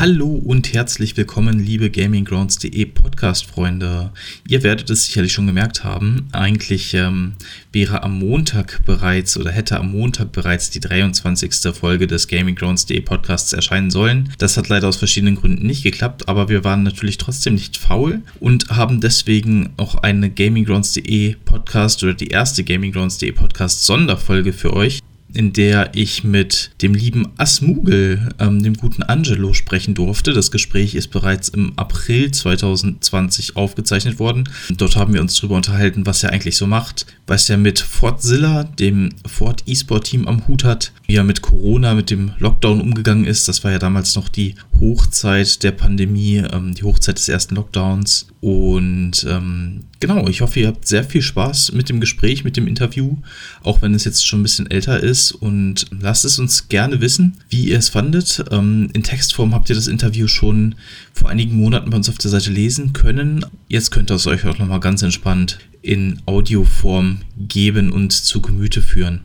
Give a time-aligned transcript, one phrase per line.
[0.00, 4.12] Hallo und herzlich willkommen, liebe GamingGrounds.de Podcast-Freunde.
[4.48, 6.26] Ihr werdet es sicherlich schon gemerkt haben.
[6.32, 7.34] Eigentlich ähm,
[7.70, 11.74] wäre am Montag bereits oder hätte am Montag bereits die 23.
[11.74, 14.32] Folge des GamingGrounds.de Podcasts erscheinen sollen.
[14.38, 18.22] Das hat leider aus verschiedenen Gründen nicht geklappt, aber wir waren natürlich trotzdem nicht faul
[18.40, 25.00] und haben deswegen auch eine GamingGrounds.de Podcast oder die erste GamingGrounds.de Podcast Sonderfolge für euch
[25.34, 30.32] in der ich mit dem lieben Asmugel, ähm, dem guten Angelo, sprechen durfte.
[30.32, 34.48] Das Gespräch ist bereits im April 2020 aufgezeichnet worden.
[34.70, 38.64] Dort haben wir uns darüber unterhalten, was er eigentlich so macht, was er mit Fortzilla,
[38.64, 43.48] dem Ford E-Sport-Team am Hut hat, wie er mit Corona, mit dem Lockdown umgegangen ist.
[43.48, 48.28] Das war ja damals noch die Hochzeit der Pandemie, ähm, die Hochzeit des ersten Lockdowns.
[48.40, 52.66] Und ähm, genau, ich hoffe, ihr habt sehr viel Spaß mit dem Gespräch, mit dem
[52.66, 53.18] Interview,
[53.62, 55.32] auch wenn es jetzt schon ein bisschen älter ist.
[55.32, 58.42] Und lasst es uns gerne wissen, wie ihr es fandet.
[58.50, 60.74] Ähm, in Textform habt ihr das Interview schon
[61.12, 63.44] vor einigen Monaten bei uns auf der Seite lesen können.
[63.68, 68.80] Jetzt könnt ihr es euch auch nochmal ganz entspannt in Audioform geben und zu Gemüte
[68.82, 69.20] führen.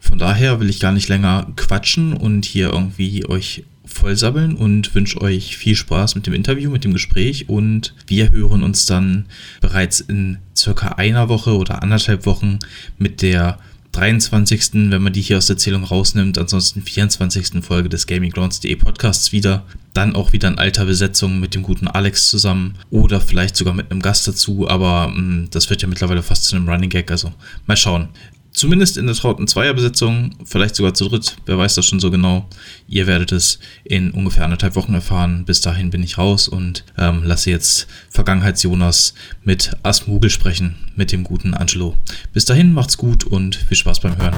[0.00, 5.20] Von daher will ich gar nicht länger quatschen und hier irgendwie euch vollsabbeln und wünsche
[5.20, 9.26] euch viel Spaß mit dem Interview, mit dem Gespräch und wir hören uns dann
[9.60, 12.58] bereits in circa einer Woche oder anderthalb Wochen
[12.98, 13.58] mit der
[13.92, 17.64] 23., wenn man die hier aus der Zählung rausnimmt, ansonsten 24.
[17.64, 19.64] Folge des GamingGrounds.de Podcasts wieder.
[19.92, 23.90] Dann auch wieder in alter Besetzung mit dem guten Alex zusammen oder vielleicht sogar mit
[23.90, 27.10] einem Gast dazu, aber mh, mm, das wird ja mittlerweile fast zu einem Running Gag,
[27.10, 27.32] also
[27.66, 28.08] mal schauen.
[28.52, 32.48] Zumindest in der trauten Zweierbesetzung, vielleicht sogar zu dritt, wer weiß das schon so genau.
[32.88, 35.44] Ihr werdet es in ungefähr anderthalb Wochen erfahren.
[35.44, 41.22] Bis dahin bin ich raus und ähm, lasse jetzt Vergangenheits-Jonas mit Asmugel sprechen, mit dem
[41.22, 41.96] guten Angelo.
[42.32, 44.34] Bis dahin macht's gut und viel Spaß beim Hören.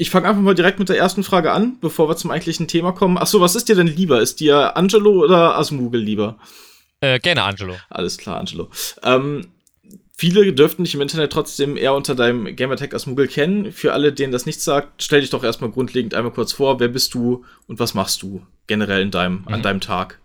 [0.00, 2.92] Ich fange einfach mal direkt mit der ersten Frage an, bevor wir zum eigentlichen Thema
[2.92, 3.18] kommen.
[3.18, 4.22] Achso, was ist dir denn lieber?
[4.22, 6.38] Ist dir Angelo oder Asmugel lieber?
[7.00, 7.76] Äh, gerne Angelo.
[7.90, 8.70] Alles klar, Angelo.
[9.02, 9.48] Ähm,
[10.16, 13.72] viele dürften dich im Internet trotzdem eher unter deinem Gamertag Asmugel kennen.
[13.72, 16.80] Für alle, denen das nichts sagt, stell dich doch erstmal grundlegend einmal kurz vor.
[16.80, 19.48] Wer bist du und was machst du generell in deinem, mhm.
[19.48, 20.18] an deinem Tag?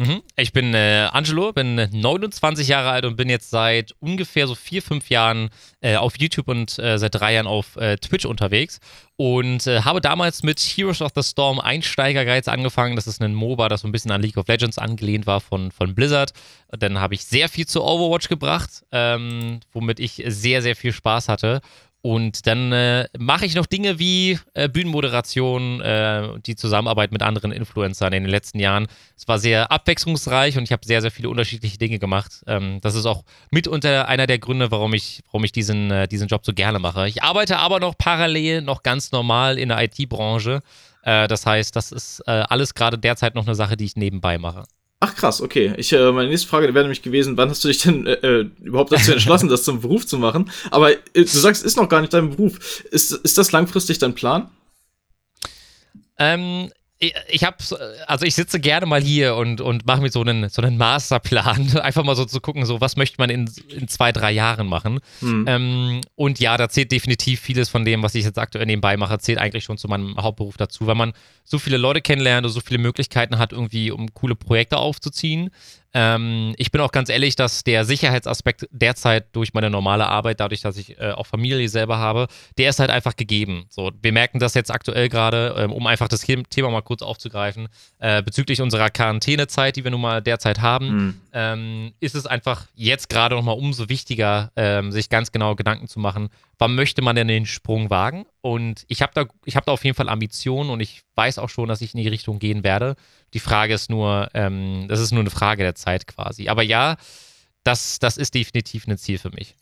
[0.00, 0.22] Mhm.
[0.36, 4.80] Ich bin äh, Angelo, bin 29 Jahre alt und bin jetzt seit ungefähr so vier,
[4.80, 5.50] fünf Jahren
[5.82, 8.80] äh, auf YouTube und äh, seit drei Jahren auf äh, Twitch unterwegs
[9.16, 12.96] und äh, habe damals mit Heroes of the Storm Einsteigergeiz angefangen.
[12.96, 15.70] Das ist ein MOBA, das so ein bisschen an League of Legends angelehnt war von,
[15.70, 16.32] von Blizzard.
[16.70, 21.28] Dann habe ich sehr viel zu Overwatch gebracht, ähm, womit ich sehr, sehr viel Spaß
[21.28, 21.60] hatte
[22.02, 27.52] und dann äh, mache ich noch Dinge wie äh, Bühnenmoderation, äh, die Zusammenarbeit mit anderen
[27.52, 28.86] Influencern in den letzten Jahren.
[29.16, 32.42] Es war sehr abwechslungsreich und ich habe sehr, sehr viele unterschiedliche Dinge gemacht.
[32.46, 36.28] Ähm, das ist auch mitunter einer der Gründe, warum ich, warum ich diesen, äh, diesen
[36.28, 37.06] Job so gerne mache.
[37.06, 40.62] Ich arbeite aber noch parallel, noch ganz normal in der IT-Branche.
[41.02, 44.38] Äh, das heißt, das ist äh, alles gerade derzeit noch eine Sache, die ich nebenbei
[44.38, 44.64] mache.
[45.02, 45.72] Ach krass, okay.
[45.78, 48.50] Ich, äh, meine nächste Frage wäre nämlich gewesen, wann hast du dich denn äh, äh
[48.62, 50.50] überhaupt dazu entschlossen, das zum Beruf zu machen?
[50.70, 52.84] Aber äh, du sagst, ist noch gar nicht dein Beruf.
[52.90, 54.50] Ist, ist das langfristig dein Plan?
[56.18, 56.70] Ähm,
[57.02, 57.56] ich, ich habe,
[58.06, 61.78] also ich sitze gerne mal hier und, und mache mir so einen, so einen Masterplan,
[61.80, 65.00] einfach mal so zu gucken, so was möchte man in, in zwei, drei Jahren machen.
[65.22, 65.44] Mhm.
[65.48, 69.18] Ähm, und ja, da zählt definitiv vieles von dem, was ich jetzt aktuell nebenbei mache,
[69.18, 72.60] zählt eigentlich schon zu meinem Hauptberuf dazu, weil man so viele Leute kennenlernt und so
[72.60, 75.50] viele Möglichkeiten hat, irgendwie um coole Projekte aufzuziehen.
[75.92, 80.60] Ähm, ich bin auch ganz ehrlich, dass der Sicherheitsaspekt derzeit durch meine normale Arbeit, dadurch,
[80.60, 82.28] dass ich äh, auch Familie selber habe,
[82.58, 83.66] der ist halt einfach gegeben.
[83.68, 87.68] So, wir merken das jetzt aktuell gerade, ähm, um einfach das Thema mal kurz aufzugreifen,
[87.98, 91.20] äh, bezüglich unserer Quarantänezeit, die wir nun mal derzeit haben, mhm.
[91.32, 95.98] ähm, ist es einfach jetzt gerade nochmal umso wichtiger, ähm, sich ganz genau Gedanken zu
[95.98, 96.28] machen,
[96.60, 98.26] wann möchte man denn den Sprung wagen?
[98.42, 99.24] Und ich habe da,
[99.54, 102.08] hab da auf jeden Fall Ambitionen und ich weiß auch schon, dass ich in die
[102.08, 102.94] Richtung gehen werde.
[103.34, 106.48] Die Frage ist nur, ähm, das ist nur eine Frage der Zeit quasi.
[106.48, 106.96] Aber ja,
[107.64, 109.54] das, das ist definitiv ein Ziel für mich.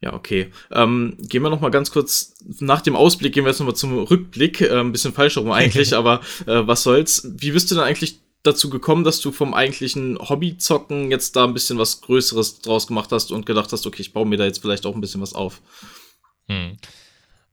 [0.00, 0.50] Ja, okay.
[0.72, 3.74] Ähm, gehen wir noch mal ganz kurz nach dem Ausblick, gehen wir jetzt noch mal
[3.74, 4.60] zum Rückblick.
[4.60, 7.28] Äh, ein bisschen falsch rum eigentlich, aber äh, was soll's.
[7.36, 11.54] Wie bist du denn eigentlich dazu gekommen, dass du vom eigentlichen Hobbyzocken jetzt da ein
[11.54, 14.60] bisschen was Größeres draus gemacht hast und gedacht hast, okay, ich baue mir da jetzt
[14.60, 15.60] vielleicht auch ein bisschen was auf?
[16.48, 16.76] Hm.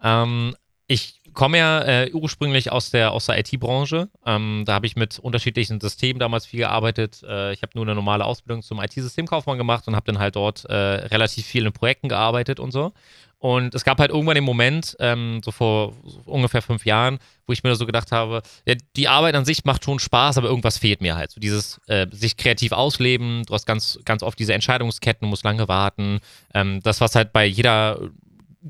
[0.01, 0.55] Ähm,
[0.89, 4.09] ich komme ja äh, ursprünglich aus der, aus der IT-Branche.
[4.25, 7.21] Ähm, da habe ich mit unterschiedlichen Systemen damals viel gearbeitet.
[7.23, 10.65] Äh, ich habe nur eine normale Ausbildung zum IT-Systemkaufmann gemacht und habe dann halt dort
[10.65, 12.91] äh, relativ viel in Projekten gearbeitet und so.
[13.37, 15.93] Und es gab halt irgendwann den Moment, ähm, so vor
[16.25, 19.85] ungefähr fünf Jahren, wo ich mir so gedacht habe, ja, die Arbeit an sich macht
[19.85, 21.31] schon Spaß, aber irgendwas fehlt mir halt.
[21.31, 25.67] So dieses äh, sich kreativ ausleben, du hast ganz, ganz oft diese Entscheidungsketten, musst lange
[25.67, 26.19] warten.
[26.53, 28.09] Ähm, das, was halt bei jeder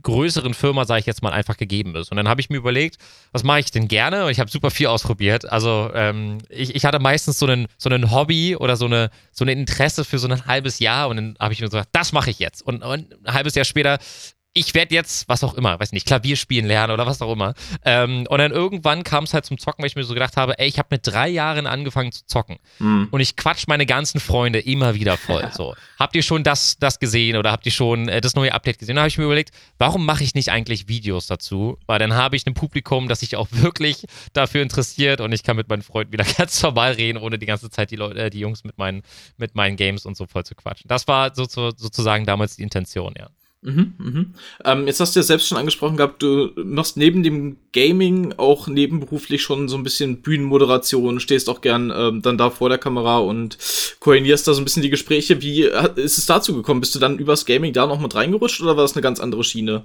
[0.02, 2.12] größeren Firma, sage ich jetzt mal, einfach gegeben ist.
[2.12, 2.98] Und dann habe ich mir überlegt,
[3.32, 4.26] was mache ich denn gerne?
[4.26, 5.50] Und ich habe super viel ausprobiert.
[5.50, 9.46] Also ähm, ich, ich hatte meistens so einen, so einen Hobby oder so eine so
[9.46, 12.30] ein Interesse für so ein halbes Jahr und dann habe ich mir gesagt, das mache
[12.30, 12.62] ich jetzt.
[12.62, 13.98] Und, und ein halbes Jahr später
[14.54, 17.54] ich werde jetzt, was auch immer, weiß nicht, Klavier spielen lernen oder was auch immer.
[17.86, 20.58] Ähm, und dann irgendwann kam es halt zum Zocken, weil ich mir so gedacht habe,
[20.58, 22.58] ey, ich habe mit drei Jahren angefangen zu zocken.
[22.80, 23.10] Mhm.
[23.12, 25.48] Und ich quatsch meine ganzen Freunde immer wieder voll.
[25.54, 28.80] So, habt ihr schon das, das gesehen oder habt ihr schon äh, das neue Update
[28.80, 28.96] gesehen?
[28.96, 31.78] Da habe ich mir überlegt, warum mache ich nicht eigentlich Videos dazu?
[31.86, 35.58] Weil dann habe ich ein Publikum, das sich auch wirklich dafür interessiert und ich kann
[35.58, 38.40] mit meinen Freunden wieder ganz normal reden, ohne die ganze Zeit die Leute, äh, die
[38.40, 39.04] Jungs mit meinen,
[39.38, 40.88] mit meinen Games und so voll zu quatschen.
[40.88, 43.30] Das war so, so, sozusagen damals die Intention, ja.
[43.62, 44.34] Mhm, mhm.
[44.64, 48.68] Ähm, jetzt hast du ja selbst schon angesprochen gehabt, du machst neben dem Gaming auch
[48.68, 53.18] nebenberuflich schon so ein bisschen Bühnenmoderation, stehst auch gern ähm, dann da vor der Kamera
[53.18, 53.58] und
[54.00, 55.42] koordinierst da so ein bisschen die Gespräche.
[55.42, 56.80] Wie ist es dazu gekommen?
[56.80, 59.44] Bist du dann übers Gaming da noch mit reingerutscht oder war das eine ganz andere
[59.44, 59.84] Schiene?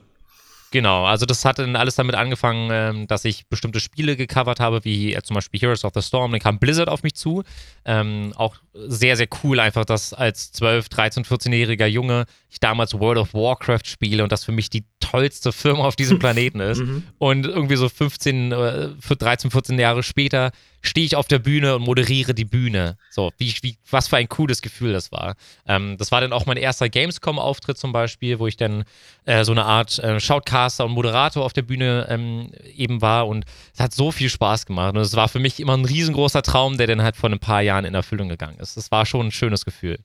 [0.75, 4.85] Genau, also das hat dann alles damit angefangen, ähm, dass ich bestimmte Spiele gecovert habe,
[4.85, 6.33] wie äh, zum Beispiel Heroes of the Storm.
[6.33, 7.45] Dann kam Blizzard auf mich zu.
[7.85, 13.19] Ähm, auch sehr, sehr cool, einfach, dass als 12, 13, 14-jähriger Junge ich damals World
[13.19, 16.81] of Warcraft spiele und das für mich die tollste Firma auf diesem Planeten ist.
[16.81, 17.05] Mhm.
[17.19, 20.51] Und irgendwie so 15, äh, 13, 14 Jahre später
[20.87, 22.97] stehe ich auf der Bühne und moderiere die Bühne.
[23.11, 25.35] So, wie, wie, was für ein cooles Gefühl das war.
[25.67, 28.85] Ähm, das war dann auch mein erster Gamescom-Auftritt zum Beispiel, wo ich dann
[29.25, 33.45] äh, so eine Art äh, Shoutcaster und Moderator auf der Bühne ähm, eben war und
[33.73, 36.77] es hat so viel Spaß gemacht und es war für mich immer ein riesengroßer Traum,
[36.77, 38.77] der dann halt vor ein paar Jahren in Erfüllung gegangen ist.
[38.77, 39.99] Das war schon ein schönes Gefühl.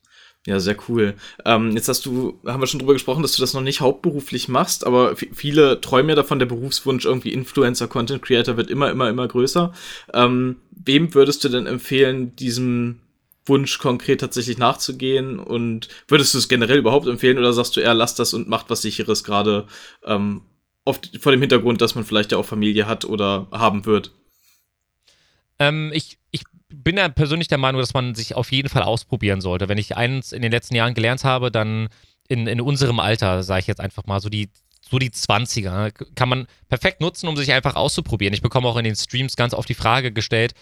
[0.46, 1.14] Ja, sehr cool.
[1.44, 4.48] Ähm, jetzt hast du, haben wir schon drüber gesprochen, dass du das noch nicht hauptberuflich
[4.48, 9.10] machst, aber viele träumen ja davon, der Berufswunsch irgendwie Influencer, Content Creator wird immer, immer,
[9.10, 9.74] immer größer.
[10.14, 13.00] Ähm, wem würdest du denn empfehlen, diesem
[13.44, 15.38] Wunsch konkret tatsächlich nachzugehen?
[15.38, 18.70] Und würdest du es generell überhaupt empfehlen oder sagst du eher, lass das und macht
[18.70, 19.66] was sicheres gerade
[20.06, 20.40] ähm,
[21.20, 24.12] vor dem Hintergrund, dass man vielleicht ja auch Familie hat oder haben wird?
[25.58, 29.40] Ähm, ich, ich bin ja persönlich der Meinung, dass man sich auf jeden Fall ausprobieren
[29.40, 29.68] sollte.
[29.68, 31.88] Wenn ich eins in den letzten Jahren gelernt habe, dann
[32.28, 34.50] in, in unserem Alter, sage ich jetzt einfach mal, so die,
[34.80, 38.34] so die 20er, kann man perfekt nutzen, um sich einfach auszuprobieren.
[38.34, 40.54] Ich bekomme auch in den Streams ganz oft die Frage gestellt,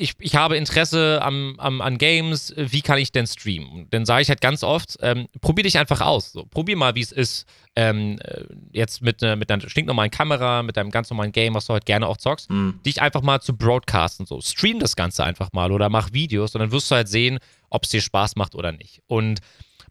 [0.00, 3.86] ich, ich habe Interesse am, am, an Games, wie kann ich denn streamen?
[3.90, 6.32] Dann sage ich halt ganz oft, ähm, probier dich einfach aus.
[6.32, 10.78] So, probier mal, wie es ist, ähm, äh, jetzt mit, mit einer stinknormalen Kamera, mit
[10.78, 12.80] einem ganz normalen Game, was du halt gerne auch zockst, mhm.
[12.84, 14.24] dich einfach mal zu broadcasten.
[14.24, 17.38] So, stream das Ganze einfach mal oder mach Videos und dann wirst du halt sehen,
[17.68, 19.02] ob es dir Spaß macht oder nicht.
[19.06, 19.40] Und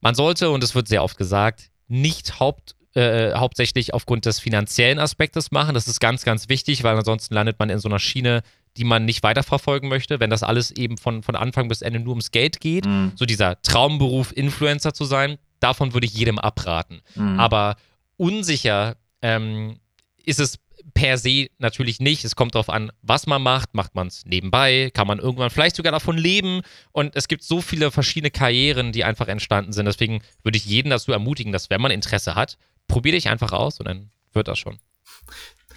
[0.02, 4.98] man sollte, und es wird sehr oft gesagt, nicht Haupt äh, hauptsächlich aufgrund des finanziellen
[4.98, 5.76] Aspektes machen.
[5.76, 8.42] Das ist ganz, ganz wichtig, weil ansonsten landet man in so einer Schiene,
[8.78, 12.12] die man nicht weiterverfolgen möchte, wenn das alles eben von, von Anfang bis Ende nur
[12.12, 12.86] ums Geld geht.
[12.86, 13.12] Mhm.
[13.16, 17.02] So dieser Traumberuf, Influencer zu sein, davon würde ich jedem abraten.
[17.16, 17.40] Mhm.
[17.40, 17.76] Aber
[18.18, 19.80] unsicher ähm,
[20.24, 20.60] ist es
[20.94, 22.26] per se natürlich nicht.
[22.26, 23.74] Es kommt darauf an, was man macht.
[23.74, 24.92] Macht man es nebenbei?
[24.94, 26.62] Kann man irgendwann vielleicht sogar davon leben?
[26.92, 29.86] Und es gibt so viele verschiedene Karrieren, die einfach entstanden sind.
[29.86, 32.58] Deswegen würde ich jeden dazu ermutigen, dass wenn man Interesse hat,
[32.88, 34.78] probier dich einfach aus und dann wird das schon.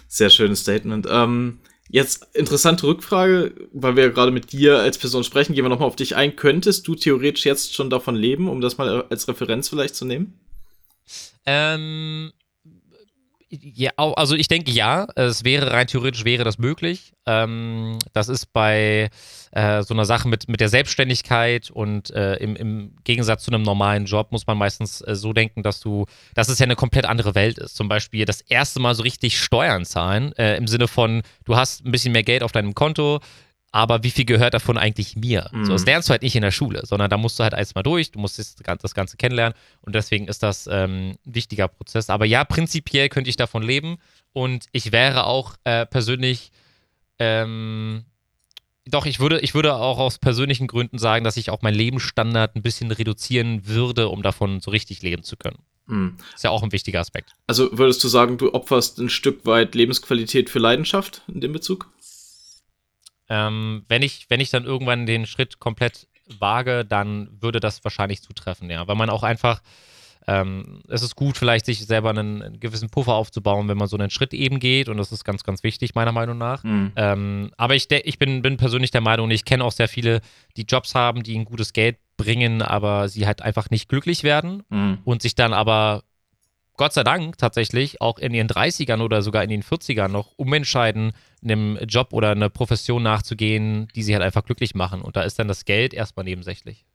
[0.07, 1.07] Sehr schönes Statement.
[1.09, 1.59] Ähm,
[1.89, 5.87] Jetzt interessante Rückfrage, weil wir ja gerade mit dir als Person sprechen, gehen wir nochmal
[5.87, 6.35] auf dich ein.
[6.35, 10.39] Könntest du theoretisch jetzt schon davon leben, um das mal als Referenz vielleicht zu nehmen?
[11.45, 12.31] Ähm,
[13.61, 17.13] ja, also ich denke ja, es wäre rein theoretisch wäre das möglich.
[17.25, 19.09] Ähm, das ist bei
[19.51, 23.61] äh, so einer Sache mit, mit der Selbstständigkeit und äh, im, im Gegensatz zu einem
[23.61, 27.05] normalen Job muss man meistens äh, so denken, dass du, dass es ja eine komplett
[27.05, 27.75] andere Welt ist.
[27.75, 31.85] Zum Beispiel das erste Mal so richtig Steuern zahlen, äh, im Sinne von, du hast
[31.85, 33.19] ein bisschen mehr Geld auf deinem Konto,
[33.73, 35.49] aber wie viel gehört davon eigentlich mir?
[35.51, 35.65] Mhm.
[35.65, 37.83] So, das lernst du halt nicht in der Schule, sondern da musst du halt erstmal
[37.83, 42.11] durch, du musst das Ganze kennenlernen und deswegen ist das ähm, ein wichtiger Prozess.
[42.11, 43.97] Aber ja, prinzipiell könnte ich davon leben
[44.31, 46.51] und ich wäre auch äh, persönlich,
[47.17, 48.05] ähm,
[48.85, 52.55] doch, ich würde, ich würde auch aus persönlichen Gründen sagen, dass ich auch meinen Lebensstandard
[52.55, 55.57] ein bisschen reduzieren würde, um davon so richtig leben zu können.
[55.87, 56.17] Mhm.
[56.35, 57.31] Ist ja auch ein wichtiger Aspekt.
[57.47, 61.89] Also würdest du sagen, du opferst ein Stück weit Lebensqualität für Leidenschaft in dem Bezug?
[63.33, 66.07] Ähm, wenn, ich, wenn ich dann irgendwann den Schritt komplett
[66.39, 68.87] wage, dann würde das wahrscheinlich zutreffen, ja.
[68.87, 69.63] Weil man auch einfach,
[70.27, 73.97] ähm, es ist gut, vielleicht sich selber einen, einen, gewissen Puffer aufzubauen, wenn man so
[73.97, 74.87] einen Schritt eben geht.
[74.87, 76.63] Und das ist ganz, ganz wichtig, meiner Meinung nach.
[76.63, 76.91] Mhm.
[76.95, 80.21] Ähm, aber ich, ich bin, bin persönlich der Meinung, ich kenne auch sehr viele,
[80.55, 84.61] die Jobs haben, die ihnen gutes Geld bringen, aber sie halt einfach nicht glücklich werden
[84.69, 84.99] mhm.
[85.05, 86.03] und sich dann aber
[86.77, 91.13] Gott sei Dank tatsächlich auch in ihren 30ern oder sogar in den 40ern noch umentscheiden,
[91.43, 95.01] einem Job oder einer Profession nachzugehen, die sie halt einfach glücklich machen.
[95.01, 96.85] Und da ist dann das Geld erstmal nebensächlich.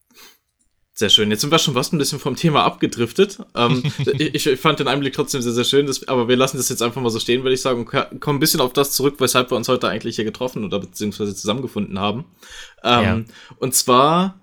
[0.98, 1.30] Sehr schön.
[1.30, 3.38] Jetzt sind wir schon fast ein bisschen vom Thema abgedriftet.
[3.54, 3.84] Ähm,
[4.18, 6.82] ich, ich, fand den Einblick trotzdem sehr, sehr schön, das, aber wir lassen das jetzt
[6.82, 9.52] einfach mal so stehen, würde ich sagen, und kommen ein bisschen auf das zurück, weshalb
[9.52, 12.24] wir uns heute eigentlich hier getroffen oder beziehungsweise zusammengefunden haben.
[12.82, 13.20] Ähm, ja.
[13.58, 14.40] Und zwar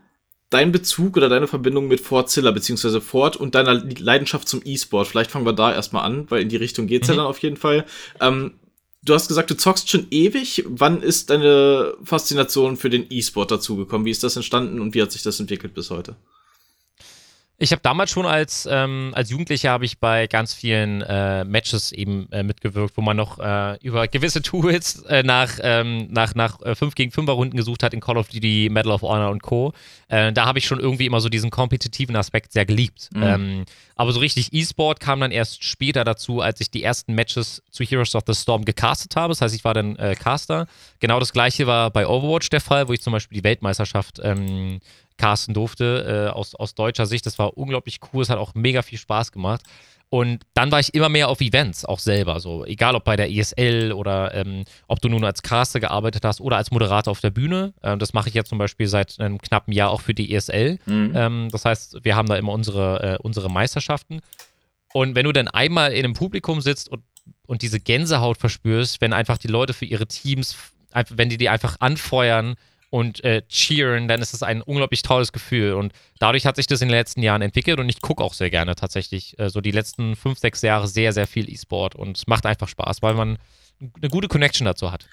[0.49, 5.09] dein Bezug oder deine Verbindung mit Fortzilla beziehungsweise Ford und deiner Leidenschaft zum E-Sport.
[5.09, 7.15] Vielleicht fangen wir da erstmal an, weil in die Richtung geht's mhm.
[7.15, 7.85] ja dann auf jeden Fall.
[8.21, 8.53] Ähm,
[9.05, 10.63] du hast gesagt, du zockst schon ewig.
[10.67, 14.05] Wann ist deine Faszination für den E-Sport dazugekommen?
[14.05, 16.15] Wie ist das entstanden und wie hat sich das entwickelt bis heute?
[17.57, 21.93] Ich habe damals schon als, ähm, als Jugendlicher habe ich bei ganz vielen äh, Matches
[21.93, 26.59] eben äh, mitgewirkt, wo man noch äh, über gewisse Tools äh, nach, ähm, nach, nach
[26.59, 29.41] 5 äh, gegen 5er Runden gesucht hat in Call of Duty, Medal of Honor und
[29.41, 29.71] Co.
[30.09, 33.09] Äh, da habe ich schon irgendwie immer so diesen kompetitiven Aspekt sehr geliebt.
[33.13, 33.23] Mhm.
[33.23, 37.63] Ähm, aber so richtig E-Sport kam dann erst später dazu, als ich die ersten Matches
[37.71, 39.29] zu Heroes of the Storm gecastet habe.
[39.31, 40.67] Das heißt, ich war dann Caster.
[40.99, 44.81] Genau das gleiche war bei Overwatch der Fall, wo ich zum Beispiel die Weltmeisterschaft ähm,
[45.17, 47.25] casten durfte, äh, aus, aus deutscher Sicht.
[47.25, 49.61] Das war unglaublich cool, es hat auch mega viel Spaß gemacht.
[50.09, 52.39] Und dann war ich immer mehr auf Events, auch selber.
[52.39, 56.41] So, egal ob bei der ESL oder ähm, ob du nun als Caster gearbeitet hast
[56.41, 57.73] oder als Moderator auf der Bühne.
[57.83, 60.77] Ähm, das mache ich ja zum Beispiel seit einem knappen Jahr auch für die ESL.
[60.85, 61.11] Mhm.
[61.15, 64.21] Ähm, das heißt, wir haben da immer unsere, äh, unsere Meisterschaften.
[64.93, 67.03] Und wenn du dann einmal in einem Publikum sitzt und,
[67.47, 70.55] und diese Gänsehaut verspürst, wenn einfach die Leute für ihre Teams,
[71.09, 72.55] wenn die die einfach anfeuern,
[72.89, 75.73] und äh, cheeren, dann ist es ein unglaublich tolles Gefühl.
[75.73, 78.49] Und dadurch hat sich das in den letzten Jahren entwickelt und ich gucke auch sehr
[78.49, 82.27] gerne tatsächlich äh, so die letzten fünf, sechs Jahre sehr, sehr viel E-Sport und es
[82.27, 83.37] macht einfach Spaß, weil man
[84.01, 85.07] eine gute Connection dazu hat.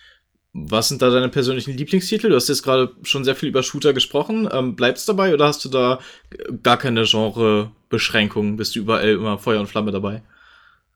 [0.55, 2.29] Was sind da deine persönlichen Lieblingstitel?
[2.29, 4.49] Du hast jetzt gerade schon sehr viel über Shooter gesprochen.
[4.52, 5.99] Ähm, bleibst dabei oder hast du da
[6.62, 8.57] gar keine Genrebeschränkungen?
[8.57, 10.23] Bist du überall immer Feuer und Flamme dabei?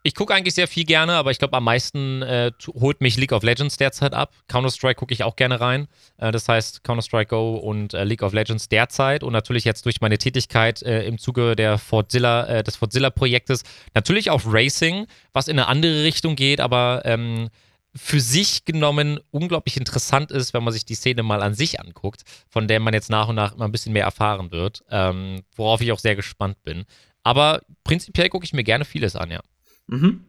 [0.06, 3.32] Ich gucke eigentlich sehr viel gerne, aber ich glaube, am meisten äh, holt mich League
[3.32, 4.32] of Legends derzeit ab.
[4.46, 5.88] Counter-Strike gucke ich auch gerne rein.
[6.18, 10.00] Äh, das heißt, Counter-Strike Go und äh, League of Legends derzeit und natürlich jetzt durch
[10.00, 15.58] meine Tätigkeit äh, im Zuge der Fortzilla, äh, des Fortzilla-Projektes natürlich auch Racing, was in
[15.58, 17.48] eine andere Richtung geht, aber ähm,
[17.96, 22.22] für sich genommen unglaublich interessant ist, wenn man sich die Szene mal an sich anguckt,
[22.48, 25.80] von der man jetzt nach und nach immer ein bisschen mehr erfahren wird, ähm, worauf
[25.80, 26.84] ich auch sehr gespannt bin.
[27.24, 29.40] Aber prinzipiell gucke ich mir gerne vieles an, ja.
[29.86, 30.24] Mhm.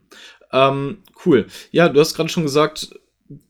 [0.52, 1.48] Ähm, cool.
[1.72, 2.90] Ja, du hast gerade schon gesagt,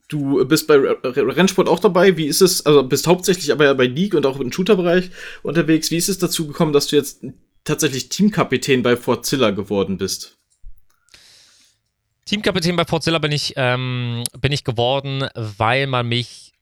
[0.07, 2.17] du bist bei Rennsport auch dabei.
[2.17, 5.11] Wie ist es, also bist hauptsächlich aber bei League und auch im Shooter-Bereich
[5.43, 5.91] unterwegs.
[5.91, 7.25] Wie ist es dazu gekommen, dass du jetzt
[7.63, 10.37] tatsächlich Teamkapitän bei Fortzilla geworden bist?
[12.25, 16.53] Teamkapitän bei Fortzilla bin ich, ähm, bin ich geworden, weil man mich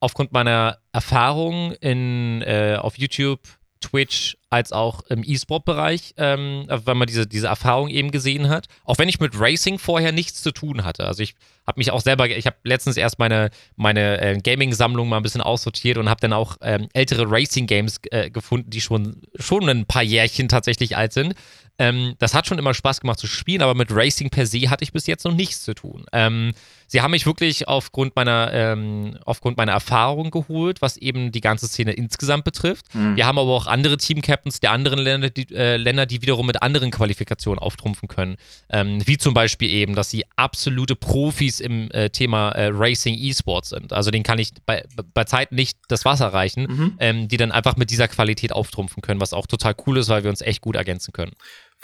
[0.00, 3.40] aufgrund meiner Erfahrung in, äh, auf YouTube
[3.80, 8.66] Twitch als auch im E-Sport-Bereich, ähm, weil man diese, diese Erfahrung eben gesehen hat.
[8.84, 11.06] Auch wenn ich mit Racing vorher nichts zu tun hatte.
[11.06, 11.34] Also ich
[11.66, 15.40] habe mich auch selber, ich habe letztens erst meine, meine äh, Gaming-Sammlung mal ein bisschen
[15.40, 20.02] aussortiert und habe dann auch ähm, ältere Racing-Games äh, gefunden, die schon, schon ein paar
[20.02, 21.34] Jährchen tatsächlich alt sind.
[21.78, 24.84] Ähm, das hat schon immer Spaß gemacht zu spielen, aber mit Racing per se hatte
[24.84, 26.06] ich bis jetzt noch nichts zu tun.
[26.12, 26.52] Ähm,
[26.86, 31.66] sie haben mich wirklich aufgrund meiner, ähm, aufgrund meiner Erfahrung geholt, was eben die ganze
[31.66, 32.94] Szene insgesamt betrifft.
[32.94, 33.16] Mhm.
[33.16, 36.62] Wir haben aber auch andere Team-Captains der anderen Länder die, äh, Länder, die wiederum mit
[36.62, 38.36] anderen Qualifikationen auftrumpfen können.
[38.70, 43.70] Ähm, wie zum Beispiel eben, dass sie absolute Profis im äh, Thema äh, Racing E-Sports
[43.70, 43.92] sind.
[43.92, 46.94] Also den kann ich bei, bei Zeiten nicht das Wasser reichen, mhm.
[47.00, 50.22] Ähm, die dann einfach mit dieser Qualität auftrumpfen können, was auch total cool ist, weil
[50.22, 51.32] wir uns echt gut ergänzen können.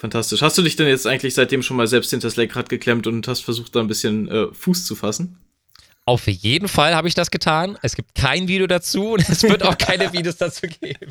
[0.00, 0.40] Fantastisch.
[0.40, 3.28] Hast du dich denn jetzt eigentlich seitdem schon mal selbst hinter das Lenkrad geklemmt und
[3.28, 5.36] hast versucht, da ein bisschen äh, Fuß zu fassen?
[6.06, 7.76] Auf jeden Fall habe ich das getan.
[7.82, 11.10] Es gibt kein Video dazu und es wird auch keine Videos dazu geben.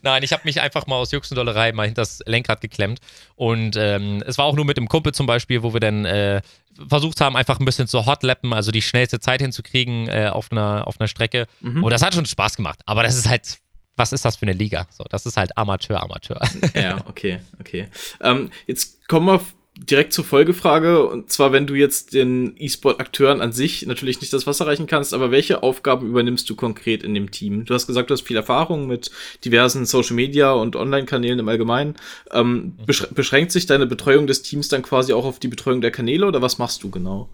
[0.00, 3.00] Nein, ich habe mich einfach mal aus Jux und Dollerei mal hinter das Lenkrad geklemmt.
[3.36, 6.40] Und ähm, es war auch nur mit dem Kumpel zum Beispiel, wo wir dann äh,
[6.88, 10.86] versucht haben, einfach ein bisschen zu hotlappen, also die schnellste Zeit hinzukriegen äh, auf, einer,
[10.88, 11.46] auf einer Strecke.
[11.60, 11.84] Mhm.
[11.84, 12.80] Und das hat schon Spaß gemacht.
[12.86, 13.58] Aber das ist halt
[13.96, 14.86] was ist das für eine Liga?
[14.90, 16.40] So, das ist halt Amateur, Amateur.
[16.74, 17.88] Ja, okay, okay.
[18.20, 19.40] Ähm, jetzt kommen wir
[19.76, 21.06] direkt zur Folgefrage.
[21.06, 25.14] Und zwar, wenn du jetzt den E-Sport-Akteuren an sich natürlich nicht das Wasser reichen kannst,
[25.14, 27.64] aber welche Aufgaben übernimmst du konkret in dem Team?
[27.64, 29.10] Du hast gesagt, du hast viel Erfahrung mit
[29.44, 31.96] diversen Social Media und Online-Kanälen im Allgemeinen.
[32.32, 36.26] Ähm, beschränkt sich deine Betreuung des Teams dann quasi auch auf die Betreuung der Kanäle
[36.26, 37.28] oder was machst du genau?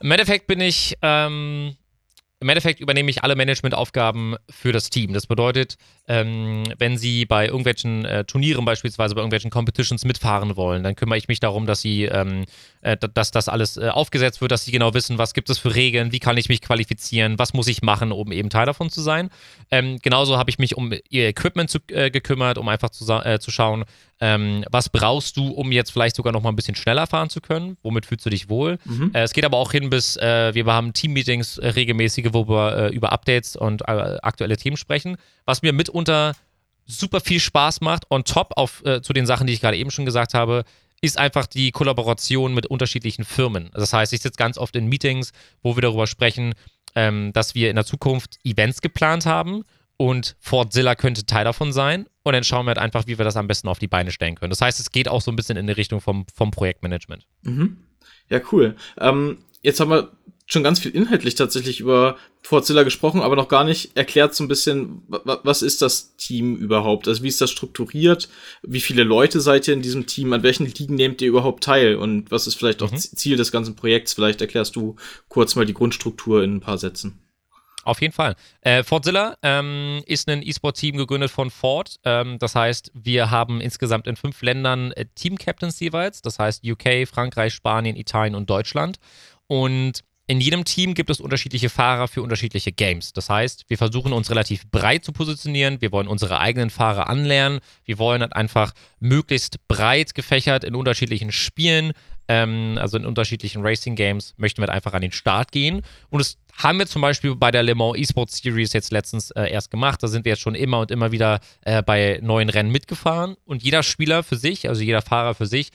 [0.00, 1.76] Im Endeffekt bin ich ähm,
[2.42, 5.12] im Endeffekt übernehme ich alle Managementaufgaben für das Team.
[5.12, 5.76] Das bedeutet,
[6.08, 11.18] ähm, wenn sie bei irgendwelchen äh, Turnieren beispielsweise, bei irgendwelchen Competitions mitfahren wollen, dann kümmere
[11.18, 12.44] ich mich darum, dass sie, ähm,
[12.80, 15.74] äh, dass das alles äh, aufgesetzt wird, dass sie genau wissen, was gibt es für
[15.74, 19.00] Regeln, wie kann ich mich qualifizieren, was muss ich machen, um eben Teil davon zu
[19.00, 19.30] sein.
[19.70, 23.38] Ähm, genauso habe ich mich um ihr Equipment zu, äh, gekümmert, um einfach zu, äh,
[23.38, 23.84] zu schauen,
[24.22, 27.40] ähm, was brauchst du, um jetzt vielleicht sogar noch mal ein bisschen schneller fahren zu
[27.40, 27.76] können?
[27.82, 28.78] Womit fühlst du dich wohl?
[28.84, 29.10] Mhm.
[29.12, 32.76] Äh, es geht aber auch hin bis, äh, wir haben Team-Meetings äh, regelmäßige, wo wir
[32.76, 36.34] äh, über Updates und äh, aktuelle Themen sprechen, was mir mitunter
[36.86, 39.90] super viel Spaß macht, on top auf, äh, zu den Sachen, die ich gerade eben
[39.90, 40.62] schon gesagt habe,
[41.00, 43.70] ist einfach die Kollaboration mit unterschiedlichen Firmen.
[43.74, 45.32] Das heißt, ich sitze ganz oft in Meetings,
[45.64, 46.54] wo wir darüber sprechen,
[46.94, 49.64] ähm, dass wir in der Zukunft Events geplant haben
[50.02, 52.06] und Fortzilla könnte Teil davon sein.
[52.24, 54.34] Und dann schauen wir halt einfach, wie wir das am besten auf die Beine stellen
[54.34, 54.50] können.
[54.50, 57.24] Das heißt, es geht auch so ein bisschen in die Richtung vom, vom Projektmanagement.
[57.42, 57.76] Mhm.
[58.28, 58.74] Ja, cool.
[58.98, 60.10] Ähm, jetzt haben wir
[60.46, 64.48] schon ganz viel inhaltlich tatsächlich über Fortzilla gesprochen, aber noch gar nicht erklärt so ein
[64.48, 67.06] bisschen, was ist das Team überhaupt?
[67.06, 68.28] Also wie ist das strukturiert?
[68.62, 70.32] Wie viele Leute seid ihr in diesem Team?
[70.32, 71.94] An welchen Ligen nehmt ihr überhaupt teil?
[71.94, 72.98] Und was ist vielleicht auch mhm.
[72.98, 74.14] Ziel des ganzen Projekts?
[74.14, 74.96] Vielleicht erklärst du
[75.28, 77.20] kurz mal die Grundstruktur in ein paar Sätzen.
[77.84, 78.36] Auf jeden Fall.
[78.60, 81.96] Äh, Fortzilla ähm, ist ein E-Sport-Team gegründet von Ford.
[82.04, 86.22] Ähm, das heißt, wir haben insgesamt in fünf Ländern äh, Team-Captains jeweils.
[86.22, 88.98] Das heißt UK, Frankreich, Spanien, Italien und Deutschland.
[89.48, 93.12] Und in jedem Team gibt es unterschiedliche Fahrer für unterschiedliche Games.
[93.12, 95.80] Das heißt, wir versuchen uns relativ breit zu positionieren.
[95.80, 97.58] Wir wollen unsere eigenen Fahrer anlernen.
[97.84, 101.92] Wir wollen halt einfach möglichst breit gefächert in unterschiedlichen Spielen,
[102.32, 105.82] ähm, also in unterschiedlichen Racing Games, möchten wir halt einfach an den Start gehen.
[106.08, 109.50] Und das haben wir zum Beispiel bei der Le Mans Esports Series jetzt letztens äh,
[109.50, 110.02] erst gemacht.
[110.02, 113.36] Da sind wir jetzt schon immer und immer wieder äh, bei neuen Rennen mitgefahren.
[113.44, 115.72] Und jeder Spieler für sich, also jeder Fahrer für sich,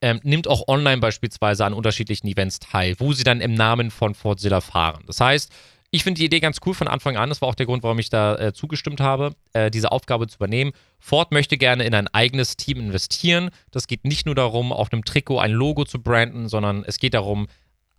[0.00, 4.14] ähm, nimmt auch online beispielsweise an unterschiedlichen Events teil, wo sie dann im Namen von
[4.14, 5.04] Fortzilla fahren.
[5.06, 5.52] Das heißt,
[5.90, 7.28] ich finde die Idee ganz cool von Anfang an.
[7.28, 10.36] Das war auch der Grund, warum ich da äh, zugestimmt habe, äh, diese Aufgabe zu
[10.36, 10.72] übernehmen.
[11.00, 13.50] Ford möchte gerne in ein eigenes Team investieren.
[13.72, 17.14] Das geht nicht nur darum, auf einem Trikot ein Logo zu branden, sondern es geht
[17.14, 17.48] darum,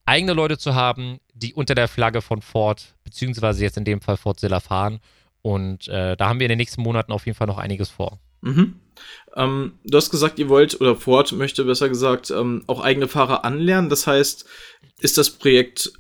[0.06, 4.18] eigene Leute zu haben, die unter der Flagge von Ford, beziehungsweise jetzt in dem Fall
[4.18, 5.00] Fordzilla fahren.
[5.42, 8.20] Und äh, da haben wir in den nächsten Monaten auf jeden Fall noch einiges vor.
[8.42, 8.80] Mhm.
[9.36, 13.44] Ähm, du hast gesagt, ihr wollt, oder Ford möchte besser gesagt, ähm, auch eigene Fahrer
[13.44, 13.90] anlernen.
[13.90, 14.46] Das heißt,
[15.00, 15.92] ist das Projekt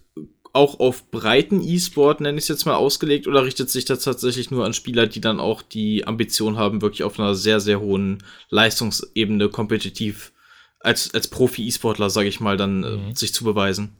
[0.53, 4.51] auch auf breiten E-Sport, nenne ich es jetzt mal, ausgelegt oder richtet sich das tatsächlich
[4.51, 8.23] nur an Spieler, die dann auch die Ambition haben, wirklich auf einer sehr, sehr hohen
[8.49, 10.33] Leistungsebene kompetitiv
[10.79, 13.15] als, als Profi-E-Sportler, sage ich mal, dann äh, mhm.
[13.15, 13.95] sich zu beweisen?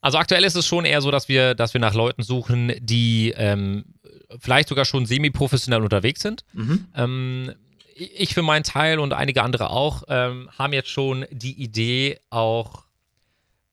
[0.00, 3.34] Also aktuell ist es schon eher so, dass wir, dass wir nach Leuten suchen, die
[3.36, 3.84] ähm,
[4.38, 6.44] vielleicht sogar schon semi-professionell unterwegs sind.
[6.52, 6.86] Mhm.
[6.94, 7.52] Ähm,
[7.94, 12.84] ich für meinen Teil und einige andere auch ähm, haben jetzt schon die Idee, auch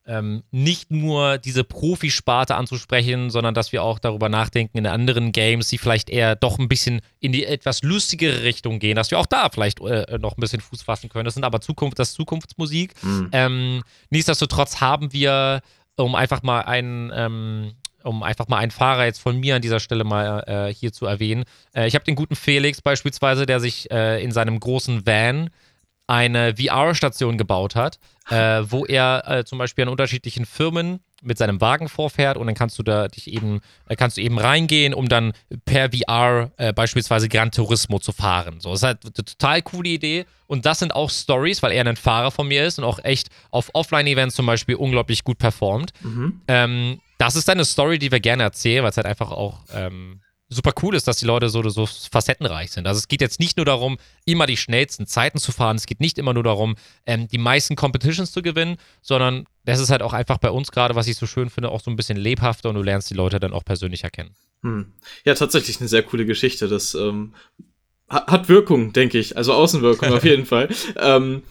[0.08, 5.68] ähm, nicht nur diese Profisparte anzusprechen, sondern dass wir auch darüber nachdenken in anderen Games,
[5.68, 9.26] die vielleicht eher doch ein bisschen in die etwas lustigere Richtung gehen, dass wir auch
[9.26, 11.26] da vielleicht äh, noch ein bisschen Fuß fassen können.
[11.26, 12.94] Das sind aber Zukunft, das ist Zukunftsmusik.
[13.04, 13.30] Mhm.
[13.34, 15.62] Ähm, nichtsdestotrotz haben wir,
[15.98, 19.80] um einfach mal einen ähm, um einfach mal einen Fahrer jetzt von mir an dieser
[19.80, 21.44] Stelle mal äh, hier zu erwähnen.
[21.74, 25.50] Äh, ich habe den guten Felix beispielsweise, der sich äh, in seinem großen Van
[26.08, 31.60] eine VR-Station gebaut hat, äh, wo er äh, zum Beispiel an unterschiedlichen Firmen mit seinem
[31.62, 35.10] Wagen vorfährt und dann kannst du da dich eben, äh, kannst du eben reingehen, um
[35.10, 35.34] dann
[35.66, 38.60] per VR äh, beispielsweise Gran Turismo zu fahren.
[38.60, 40.26] So, das ist halt eine total coole Idee.
[40.46, 43.30] Und das sind auch Stories, weil er ein Fahrer von mir ist und auch echt
[43.52, 45.92] auf Offline-Events zum Beispiel unglaublich gut performt.
[46.02, 46.42] Mhm.
[46.48, 49.60] Ähm, das ist dann eine Story, die wir gerne erzählen, weil es halt einfach auch
[49.74, 52.88] ähm, super cool ist, dass die Leute so, so facettenreich sind.
[52.88, 56.00] Also es geht jetzt nicht nur darum, immer die schnellsten Zeiten zu fahren, es geht
[56.00, 60.14] nicht immer nur darum, ähm, die meisten Competitions zu gewinnen, sondern das ist halt auch
[60.14, 62.76] einfach bei uns gerade, was ich so schön finde, auch so ein bisschen lebhafter und
[62.76, 64.32] du lernst die Leute dann auch persönlich erkennen.
[64.64, 64.94] Hm.
[65.26, 66.68] Ja, tatsächlich eine sehr coole Geschichte.
[66.68, 67.34] Das ähm,
[68.10, 69.36] hat Wirkung, denke ich.
[69.36, 70.70] Also Außenwirkung auf jeden Fall.
[70.98, 71.44] Ähm,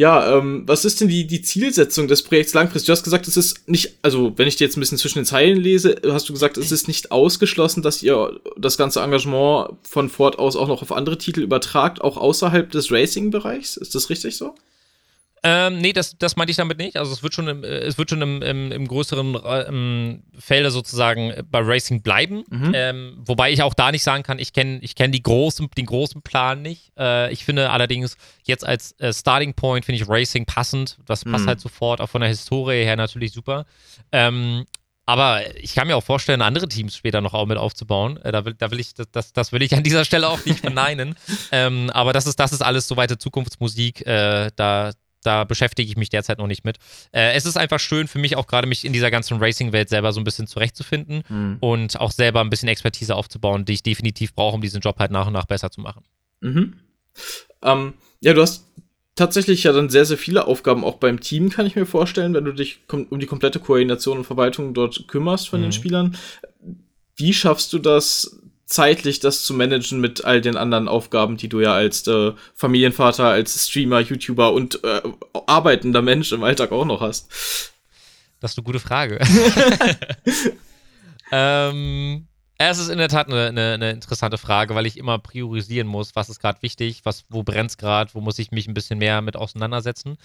[0.00, 2.86] ja, ähm, was ist denn die, die Zielsetzung des Projekts langfristig?
[2.86, 5.26] Du hast gesagt, es ist nicht, also wenn ich dir jetzt ein bisschen zwischen den
[5.26, 10.08] Zeilen lese, hast du gesagt, es ist nicht ausgeschlossen, dass ihr das ganze Engagement von
[10.08, 13.76] Ford aus auch noch auf andere Titel übertragt, auch außerhalb des Racing-Bereichs.
[13.76, 14.54] Ist das richtig so?
[15.42, 16.96] Ähm, nee, das, das meinte ich damit nicht.
[16.96, 21.32] Also es wird schon im, es wird schon im, im, im größeren ähm, Felder sozusagen
[21.50, 22.44] bei Racing bleiben.
[22.50, 22.72] Mhm.
[22.74, 26.20] Ähm, wobei ich auch da nicht sagen kann, ich kenne ich kenn großen, den großen
[26.22, 26.92] Plan nicht.
[26.98, 30.98] Äh, ich finde allerdings jetzt als äh, Starting Point finde ich Racing passend.
[31.06, 31.48] Das passt mhm.
[31.48, 33.64] halt sofort, auch von der Historie her natürlich super.
[34.12, 34.66] Ähm,
[35.06, 38.16] aber ich kann mir auch vorstellen, andere Teams später noch auch mit aufzubauen.
[38.18, 40.60] Äh, da, will, da will ich, das, das will ich an dieser Stelle auch nicht
[40.60, 41.16] verneinen.
[41.50, 44.06] ähm, aber das ist, das ist alles so weite Zukunftsmusik.
[44.06, 46.78] Äh, da, da beschäftige ich mich derzeit noch nicht mit.
[47.12, 50.12] Äh, es ist einfach schön für mich auch gerade mich in dieser ganzen Racing-Welt selber
[50.12, 51.56] so ein bisschen zurechtzufinden mhm.
[51.60, 55.10] und auch selber ein bisschen Expertise aufzubauen, die ich definitiv brauche, um diesen Job halt
[55.10, 56.04] nach und nach besser zu machen.
[56.40, 56.74] Mhm.
[57.62, 58.64] Ähm, ja, du hast
[59.14, 62.44] tatsächlich ja dann sehr, sehr viele Aufgaben auch beim Team, kann ich mir vorstellen, wenn
[62.44, 65.64] du dich um die komplette Koordination und Verwaltung dort kümmerst von mhm.
[65.64, 66.16] den Spielern.
[67.16, 71.60] Wie schaffst du das, zeitlich das zu managen mit all den anderen Aufgaben, die du
[71.60, 75.02] ja als äh, Familienvater, als Streamer, YouTuber und äh,
[75.46, 77.72] arbeitender Mensch im Alltag auch noch hast?
[78.40, 79.20] Das ist eine gute Frage.
[81.32, 82.26] ähm,
[82.62, 86.14] Es ist in der Tat eine, eine, eine interessante Frage, weil ich immer priorisieren muss,
[86.14, 88.98] was ist gerade wichtig, was, wo brennt es gerade, wo muss ich mich ein bisschen
[88.98, 90.18] mehr mit auseinandersetzen.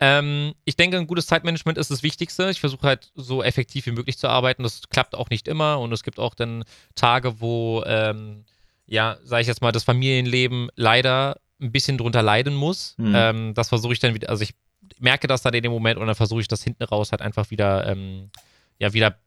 [0.00, 2.50] Ähm, ich denke, ein gutes Zeitmanagement ist das Wichtigste.
[2.50, 4.62] Ich versuche halt so effektiv wie möglich zu arbeiten.
[4.62, 8.44] Das klappt auch nicht immer und es gibt auch dann Tage, wo, ähm,
[8.86, 12.94] ja, sage ich jetzt mal, das Familienleben leider ein bisschen drunter leiden muss.
[12.96, 13.12] Mhm.
[13.14, 14.54] Ähm, das versuche ich dann wieder, also ich
[15.00, 17.50] merke das dann in dem Moment und dann versuche ich das hinten raus halt einfach
[17.50, 18.30] wieder, ähm,
[18.78, 19.18] ja, wieder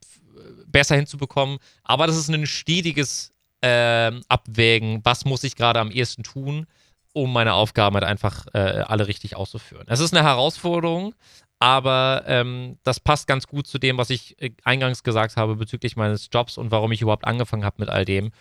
[0.67, 1.57] besser hinzubekommen.
[1.83, 6.65] Aber das ist ein stetiges äh, Abwägen, was muss ich gerade am ehesten tun,
[7.13, 9.85] um meine Aufgaben halt einfach äh, alle richtig auszuführen.
[9.87, 11.13] Es ist eine Herausforderung,
[11.59, 15.95] aber ähm, das passt ganz gut zu dem, was ich äh, eingangs gesagt habe bezüglich
[15.95, 18.31] meines Jobs und warum ich überhaupt angefangen habe mit all dem.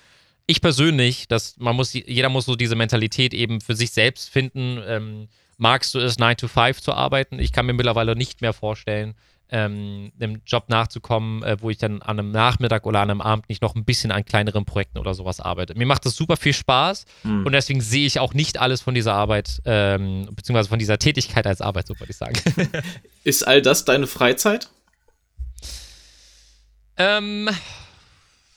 [0.47, 4.81] Ich persönlich, dass man muss, jeder muss so diese Mentalität eben für sich selbst finden.
[4.87, 5.29] Ähm,
[5.59, 7.39] magst du es, 9 to 5 zu arbeiten?
[7.39, 9.15] Ich kann mir mittlerweile nicht mehr vorstellen,
[9.51, 13.49] ähm, einem Job nachzukommen, äh, wo ich dann an einem Nachmittag oder an einem Abend
[13.49, 15.75] nicht noch ein bisschen an kleineren Projekten oder sowas arbeite.
[15.75, 17.47] Mir macht das super viel Spaß mhm.
[17.47, 21.47] und deswegen sehe ich auch nicht alles von dieser Arbeit, ähm, beziehungsweise von dieser Tätigkeit
[21.47, 22.35] als Arbeit, so würde ich sagen.
[23.25, 24.69] Ist all das deine Freizeit?
[26.97, 27.49] Ähm,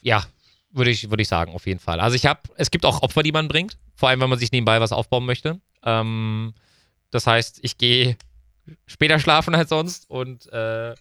[0.02, 0.26] ja,
[0.72, 2.00] würde ich, würd ich sagen, auf jeden Fall.
[2.00, 4.52] Also ich habe, es gibt auch Opfer, die man bringt, vor allem wenn man sich
[4.52, 5.60] nebenbei was aufbauen möchte.
[5.84, 6.54] Ähm,
[7.10, 8.18] das heißt, ich gehe
[8.86, 10.94] später schlafen als sonst und äh,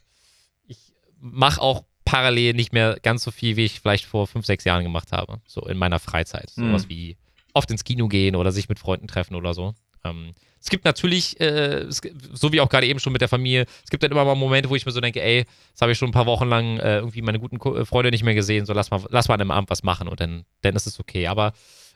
[0.66, 4.64] ich mache auch parallel nicht mehr ganz so viel, wie ich vielleicht vor fünf, sechs
[4.64, 5.40] Jahren gemacht habe.
[5.46, 6.50] So in meiner Freizeit.
[6.56, 6.68] Mhm.
[6.68, 7.16] Sowas wie
[7.54, 9.74] oft ins Kino gehen oder sich mit Freunden treffen oder so.
[10.04, 12.00] Ähm, es gibt natürlich, äh, es,
[12.32, 14.70] so wie auch gerade eben schon mit der Familie, es gibt dann immer mal Momente,
[14.70, 16.98] wo ich mir so denke, ey, das habe ich schon ein paar Wochen lang äh,
[16.98, 19.40] irgendwie meine guten Ko äh, Freunde nicht mehr gesehen, so lass mal, lass mal an
[19.40, 21.26] einem Abend was machen und dann, dann ist es okay.
[21.26, 21.52] Aber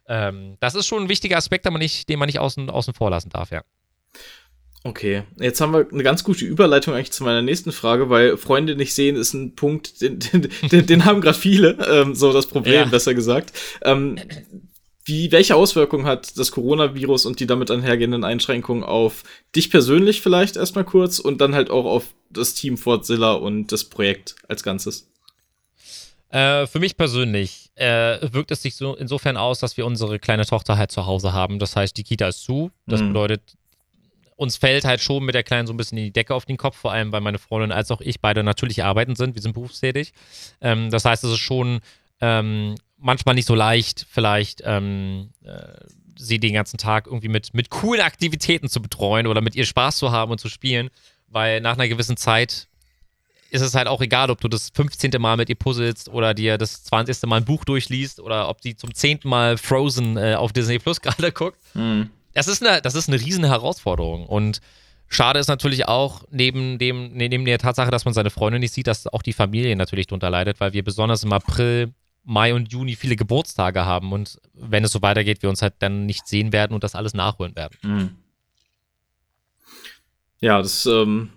[0.08, 2.94] ähm, das ist schon ein wichtiger Aspekt, den man nicht, den man nicht außen, außen
[2.94, 3.62] vor lassen darf, ja.
[4.86, 8.76] Okay, jetzt haben wir eine ganz gute Überleitung eigentlich zu meiner nächsten Frage, weil Freunde
[8.76, 10.20] nicht sehen ist ein Punkt, den,
[10.70, 12.84] den, den haben gerade viele, ähm, so das Problem, ja.
[12.84, 13.52] besser gesagt.
[13.82, 14.16] Ähm,
[15.04, 19.24] wie, welche Auswirkungen hat das Coronavirus und die damit einhergehenden Einschränkungen auf
[19.56, 23.84] dich persönlich vielleicht erstmal kurz und dann halt auch auf das Team Fortzilla und das
[23.84, 25.10] Projekt als Ganzes?
[26.28, 30.46] Äh, für mich persönlich äh, wirkt es sich so insofern aus, dass wir unsere kleine
[30.46, 31.58] Tochter halt zu Hause haben.
[31.58, 32.70] Das heißt, die Kita ist zu.
[32.86, 33.08] Das mhm.
[33.08, 33.42] bedeutet,
[34.36, 36.58] uns fällt halt schon mit der Kleinen so ein bisschen in die Decke auf den
[36.58, 39.34] Kopf, vor allem weil meine Freundin als auch ich beide natürlich arbeiten sind.
[39.34, 40.12] Wir sind berufstätig.
[40.60, 41.80] Ähm, das heißt, es ist schon
[42.20, 45.86] ähm, manchmal nicht so leicht, vielleicht ähm, äh,
[46.18, 49.96] sie den ganzen Tag irgendwie mit, mit coolen Aktivitäten zu betreuen oder mit ihr Spaß
[49.96, 50.90] zu haben und zu spielen,
[51.28, 52.68] weil nach einer gewissen Zeit
[53.50, 55.12] ist es halt auch egal, ob du das 15.
[55.18, 57.22] Mal mit ihr puzzelst oder dir das 20.
[57.26, 59.20] Mal ein Buch durchliest oder ob sie zum 10.
[59.24, 61.58] Mal Frozen äh, auf Disney Plus gerade guckt.
[61.74, 64.26] Mhm das ist eine, das ist eine riesen Herausforderung.
[64.26, 64.60] Und
[65.08, 68.86] schade ist natürlich auch, neben, dem, neben der Tatsache, dass man seine Freunde nicht sieht,
[68.86, 71.94] dass auch die Familie natürlich darunter leidet, weil wir besonders im April,
[72.24, 74.12] Mai und Juni viele Geburtstage haben.
[74.12, 77.14] Und wenn es so weitergeht, wir uns halt dann nicht sehen werden und das alles
[77.14, 77.78] nachholen werden.
[77.82, 78.10] Mhm.
[80.40, 81.30] Ja, das ähm,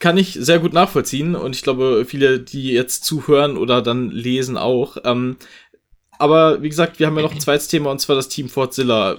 [0.00, 4.56] kann ich sehr gut nachvollziehen und ich glaube, viele, die jetzt zuhören oder dann lesen
[4.56, 4.96] auch.
[5.04, 5.36] Ähm,
[6.18, 9.18] aber wie gesagt, wir haben ja noch ein zweites Thema und zwar das Team Fortzilla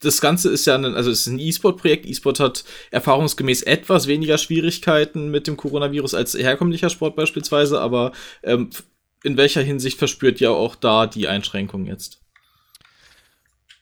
[0.00, 2.06] das Ganze ist ja ein, also es ist ein E-Sport-Projekt.
[2.06, 8.70] E-Sport hat erfahrungsgemäß etwas weniger Schwierigkeiten mit dem Coronavirus als herkömmlicher Sport beispielsweise, aber ähm,
[9.24, 12.20] in welcher Hinsicht verspürt ihr auch da die Einschränkung jetzt?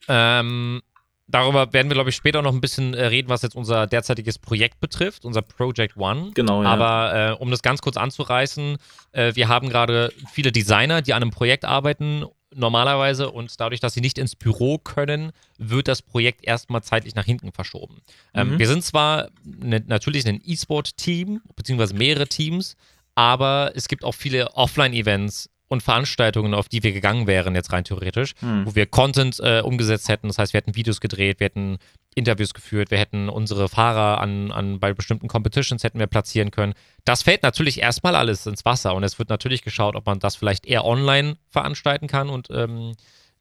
[0.09, 0.83] Ähm,
[1.27, 4.39] darüber werden wir, glaube ich, später noch ein bisschen äh, reden, was jetzt unser derzeitiges
[4.39, 6.31] Projekt betrifft, unser Project One.
[6.35, 6.69] Genau, ja.
[6.69, 8.77] Aber äh, um das ganz kurz anzureißen,
[9.13, 13.95] äh, wir haben gerade viele Designer, die an einem Projekt arbeiten normalerweise und dadurch, dass
[13.95, 18.03] sie nicht ins Büro können, wird das Projekt erstmal zeitlich nach hinten verschoben.
[18.35, 18.53] Ähm, mhm.
[18.55, 22.77] Ähm, wir sind zwar ne, natürlich ein E-Sport-Team, beziehungsweise mehrere Teams,
[23.15, 27.85] aber es gibt auch viele Offline-Events und Veranstaltungen, auf die wir gegangen wären, jetzt rein
[27.85, 28.67] theoretisch, mhm.
[28.67, 30.29] wo wir Content äh, umgesetzt hätten.
[30.29, 31.79] Das heißt, wir hätten Videos gedreht, wir hätten
[32.15, 36.75] Interviews geführt, wir hätten unsere Fahrer an, an bei bestimmten Competitions hätten wir platzieren können.
[37.05, 40.37] Das fällt natürlich erstmal alles ins Wasser und es wird natürlich geschaut, ob man das
[40.37, 42.95] vielleicht eher online veranstalten kann und ähm,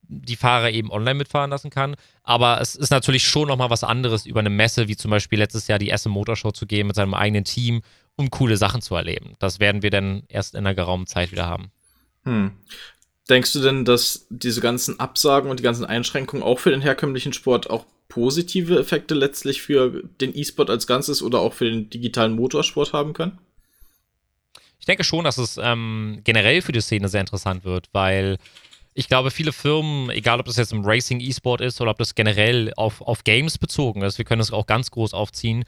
[0.08, 1.96] die Fahrer eben online mitfahren lassen kann.
[2.24, 5.68] Aber es ist natürlich schon nochmal was anderes, über eine Messe, wie zum Beispiel letztes
[5.68, 7.82] Jahr die Essen Motorshow zu gehen mit seinem eigenen Team,
[8.16, 9.36] um coole Sachen zu erleben.
[9.40, 11.72] Das werden wir dann erst in einer geraumen Zeit wieder haben.
[12.26, 12.52] Hm.
[13.30, 17.34] Denkst du denn, dass diese ganzen Absagen und die ganzen Einschränkungen auch für den herkömmlichen
[17.34, 22.36] Sport auch positive Effekte letztlich für den E-Sport als Ganzes oder auch für den digitalen
[22.36, 23.40] Motorsport haben können?
[24.80, 28.38] Ich denke schon, dass es ähm, generell für die Szene sehr interessant wird, weil
[28.94, 32.16] ich glaube, viele Firmen, egal ob das jetzt im Racing E-Sport ist oder ob das
[32.16, 35.64] generell auf, auf Games bezogen ist, wir können es auch ganz groß aufziehen,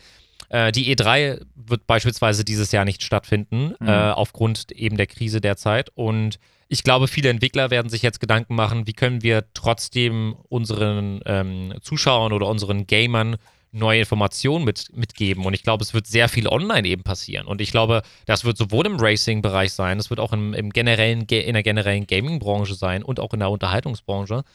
[0.56, 3.88] Äh, die E3 wird beispielsweise dieses Jahr nicht stattfinden, mhm.
[3.88, 5.90] äh, aufgrund eben der Krise derzeit.
[5.96, 6.40] Und
[6.70, 11.74] ich glaube, viele Entwickler werden sich jetzt Gedanken machen, wie können wir trotzdem unseren ähm,
[11.82, 13.36] Zuschauern oder unseren Gamern
[13.74, 15.44] neue Informationen mit, mitgeben.
[15.44, 17.48] Und ich glaube, es wird sehr viel online eben passieren.
[17.48, 21.24] Und ich glaube, das wird sowohl im Racing-Bereich sein, das wird auch im, im generellen,
[21.24, 24.46] in der generellen Gaming-Branche sein und auch in der Unterhaltungsbranche.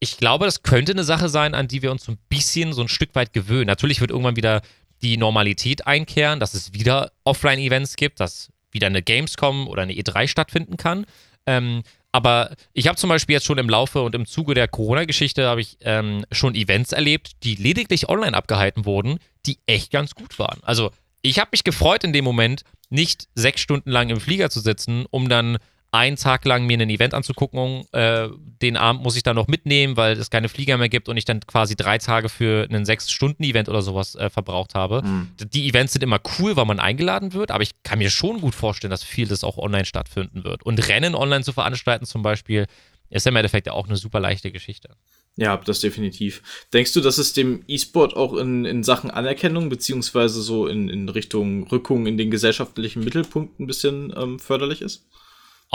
[0.00, 2.80] Ich glaube, das könnte eine Sache sein, an die wir uns so ein bisschen, so
[2.80, 3.66] ein Stück weit gewöhnen.
[3.66, 4.62] Natürlich wird irgendwann wieder
[5.04, 10.26] die Normalität einkehren, dass es wieder Offline-Events gibt, dass wieder eine Gamescom oder eine E3
[10.26, 11.04] stattfinden kann.
[11.46, 15.46] Ähm, aber ich habe zum Beispiel jetzt schon im Laufe und im Zuge der Corona-Geschichte
[15.46, 20.38] habe ich ähm, schon Events erlebt, die lediglich online abgehalten wurden, die echt ganz gut
[20.38, 20.60] waren.
[20.62, 20.90] Also
[21.22, 25.06] ich habe mich gefreut in dem Moment, nicht sechs Stunden lang im Flieger zu sitzen,
[25.10, 25.58] um dann
[25.94, 27.84] einen Tag lang mir ein Event anzugucken.
[27.92, 28.28] Äh,
[28.60, 31.24] den Abend muss ich dann noch mitnehmen, weil es keine Flieger mehr gibt und ich
[31.24, 35.02] dann quasi drei Tage für einen Sechs-Stunden-Event oder sowas äh, verbraucht habe.
[35.02, 35.30] Mhm.
[35.52, 38.56] Die Events sind immer cool, weil man eingeladen wird, aber ich kann mir schon gut
[38.56, 40.64] vorstellen, dass vieles auch online stattfinden wird.
[40.64, 42.66] Und Rennen online zu veranstalten zum Beispiel,
[43.10, 44.96] ist im Endeffekt auch eine super leichte Geschichte.
[45.36, 46.42] Ja, das definitiv.
[46.72, 51.08] Denkst du, dass es dem E-Sport auch in, in Sachen Anerkennung beziehungsweise so in, in
[51.08, 55.06] Richtung Rückung in den gesellschaftlichen Mittelpunkt ein bisschen ähm, förderlich ist?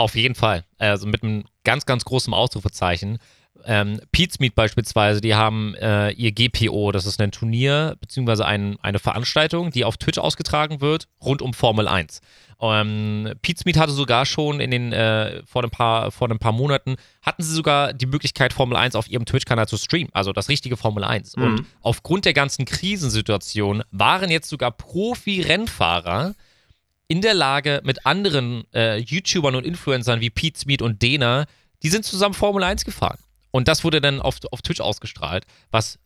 [0.00, 0.64] Auf jeden Fall.
[0.78, 3.18] Also mit einem ganz, ganz großen Ausrufezeichen.
[3.66, 8.98] Ähm, Meet beispielsweise, die haben äh, ihr GPO, das ist ein Turnier beziehungsweise ein, eine
[8.98, 12.22] Veranstaltung, die auf Twitch ausgetragen wird, rund um Formel 1.
[12.62, 16.96] Ähm, Meet hatte sogar schon in den, äh, vor, ein paar, vor ein paar Monaten,
[17.20, 20.78] hatten sie sogar die Möglichkeit, Formel 1 auf ihrem Twitch-Kanal zu streamen, also das richtige
[20.78, 21.36] Formel 1.
[21.36, 21.42] Mhm.
[21.42, 26.34] Und aufgrund der ganzen Krisensituation waren jetzt sogar Profi-Rennfahrer,
[27.10, 31.46] in der Lage, mit anderen äh, YouTubern und Influencern wie Pete Smith und Dena,
[31.82, 33.18] die sind zusammen Formel 1 gefahren.
[33.50, 35.98] Und das wurde dann auf, auf Twitch ausgestrahlt, was,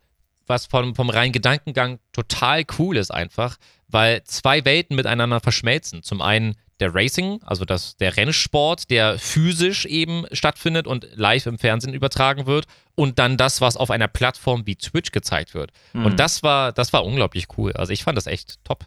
[0.47, 6.03] was vom, vom reinen Gedankengang total cool ist einfach, weil zwei Welten miteinander verschmelzen.
[6.03, 11.59] Zum einen der Racing, also das, der Rennsport, der physisch eben stattfindet und live im
[11.59, 12.65] Fernsehen übertragen wird,
[12.95, 15.71] und dann das, was auf einer Plattform wie Twitch gezeigt wird.
[15.93, 16.07] Mhm.
[16.07, 17.75] Und das war, das war unglaublich cool.
[17.75, 18.87] Also ich fand das echt top.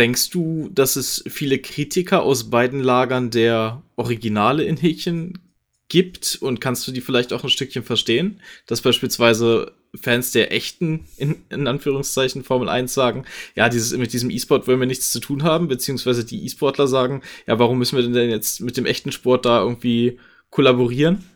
[0.00, 5.38] Denkst du, dass es viele Kritiker aus beiden Lagern der Originale in Häkchen
[5.88, 8.40] gibt und kannst du die vielleicht auch ein Stückchen verstehen?
[8.66, 14.30] Dass beispielsweise Fans der echten, in, in Anführungszeichen, Formel 1 sagen, ja, dieses, mit diesem
[14.30, 18.08] E-Sport wollen wir nichts zu tun haben, beziehungsweise die E-Sportler sagen, ja, warum müssen wir
[18.08, 21.26] denn jetzt mit dem echten Sport da irgendwie kollaborieren?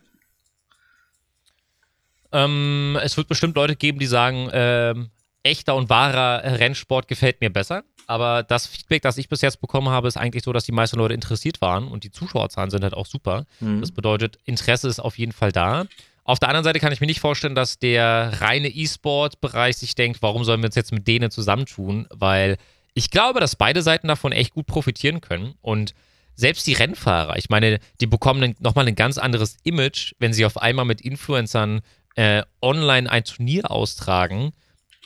[2.32, 5.10] Ähm, es wird bestimmt Leute geben, die sagen, ähm,
[5.44, 7.84] echter und wahrer Rennsport gefällt mir besser.
[8.06, 10.98] Aber das Feedback, das ich bis jetzt bekommen habe, ist eigentlich so, dass die meisten
[10.98, 13.46] Leute interessiert waren und die Zuschauerzahlen sind halt auch super.
[13.60, 13.80] Mhm.
[13.80, 15.86] Das bedeutet, Interesse ist auf jeden Fall da.
[16.24, 20.22] Auf der anderen Seite kann ich mir nicht vorstellen, dass der reine E-Sport-Bereich sich denkt,
[20.22, 22.06] warum sollen wir uns jetzt mit denen zusammentun?
[22.10, 22.56] Weil
[22.94, 25.54] ich glaube, dass beide Seiten davon echt gut profitieren können.
[25.60, 25.94] Und
[26.34, 30.56] selbst die Rennfahrer, ich meine, die bekommen nochmal ein ganz anderes Image, wenn sie auf
[30.56, 31.82] einmal mit Influencern
[32.16, 34.52] äh, online ein Turnier austragen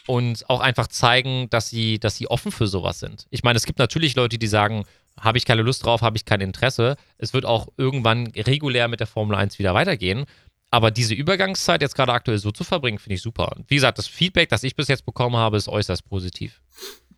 [0.08, 3.26] und auch einfach zeigen, dass sie, dass sie offen für sowas sind.
[3.28, 4.84] Ich meine, es gibt natürlich Leute, die sagen,
[5.20, 6.96] habe ich keine Lust drauf, habe ich kein Interesse.
[7.18, 10.24] Es wird auch irgendwann regulär mit der Formel 1 wieder weitergehen.
[10.70, 13.54] Aber diese Übergangszeit jetzt gerade aktuell so zu verbringen, finde ich super.
[13.68, 16.62] Wie gesagt, das Feedback, das ich bis jetzt bekommen habe, ist äußerst positiv.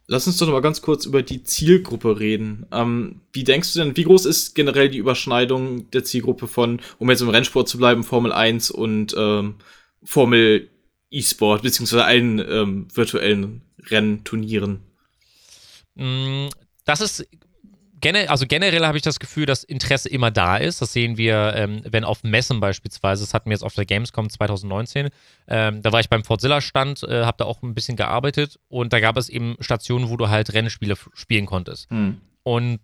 [0.08, 2.66] Lass uns doch noch mal ganz kurz über die Zielgruppe reden.
[2.72, 7.08] Ähm, wie denkst du denn, wie groß ist generell die Überschneidung der Zielgruppe von, um
[7.08, 9.56] jetzt im Rennsport zu bleiben, Formel 1 und ähm,
[10.02, 10.69] Formel
[11.10, 14.80] E-Sport, beziehungsweise allen ähm, virtuellen Rennturnieren?
[15.94, 16.48] Mm,
[16.84, 17.26] das ist
[18.28, 20.80] also generell habe ich das Gefühl, dass Interesse immer da ist.
[20.80, 24.30] Das sehen wir, ähm, wenn auf Messen beispielsweise, das hatten wir jetzt auf der Gamescom
[24.30, 25.10] 2019,
[25.48, 29.00] ähm, da war ich beim Fordzilla-Stand, äh, habe da auch ein bisschen gearbeitet und da
[29.00, 31.90] gab es eben Stationen, wo du halt Rennspiele spielen konntest.
[31.90, 32.20] Hm.
[32.42, 32.80] Und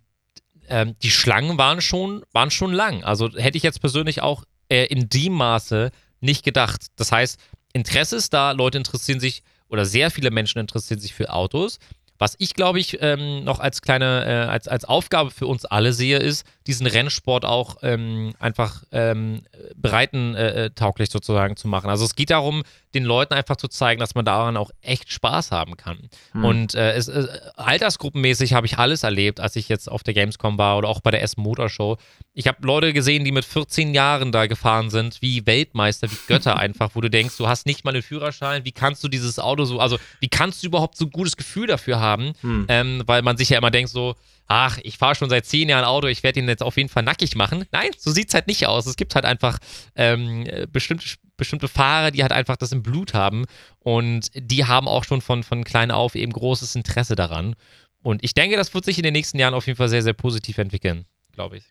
[0.69, 3.03] ähm, die Schlangen waren schon, waren schon lang.
[3.03, 6.87] Also hätte ich jetzt persönlich auch äh, in dem Maße nicht gedacht.
[6.95, 7.39] Das heißt,
[7.77, 11.79] Interesse ist da, Leute interessieren sich oder sehr viele Menschen interessieren sich für Autos.
[12.19, 15.93] Was ich, glaube ich, ähm, noch als kleine, äh, als, als Aufgabe für uns alle
[15.93, 19.43] sehe, ist, diesen Rennsport auch ähm, einfach ähm,
[19.75, 21.91] breitentauglich äh, sozusagen zu machen.
[21.91, 22.63] Also es geht darum,
[22.93, 26.09] den Leuten einfach zu zeigen, dass man daran auch echt Spaß haben kann.
[26.31, 26.45] Hm.
[26.45, 30.57] Und äh, es, äh, altersgruppenmäßig habe ich alles erlebt, als ich jetzt auf der Gamescom
[30.57, 31.97] war oder auch bei der S Motor Show.
[32.33, 36.55] Ich habe Leute gesehen, die mit 14 Jahren da gefahren sind, wie Weltmeister, wie Götter
[36.57, 39.65] einfach, wo du denkst, du hast nicht mal einen Führerschein, wie kannst du dieses Auto
[39.65, 42.33] so, also wie kannst du überhaupt so ein gutes Gefühl dafür haben?
[42.41, 42.65] Hm.
[42.69, 44.15] Ähm, weil man sich ja immer denkt so,
[44.47, 47.03] ach, ich fahre schon seit zehn Jahren Auto, ich werde ihn jetzt auf jeden Fall
[47.03, 47.65] nackig machen.
[47.71, 48.85] Nein, so sieht es halt nicht aus.
[48.85, 49.59] Es gibt halt einfach
[49.95, 51.05] ähm, bestimmte
[51.37, 53.45] bestimmte Fahrer, die halt einfach das im Blut haben
[53.79, 57.55] und die haben auch schon von, von klein auf eben großes Interesse daran.
[58.01, 60.13] Und ich denke, das wird sich in den nächsten Jahren auf jeden Fall sehr, sehr
[60.13, 61.63] positiv entwickeln, glaube ich.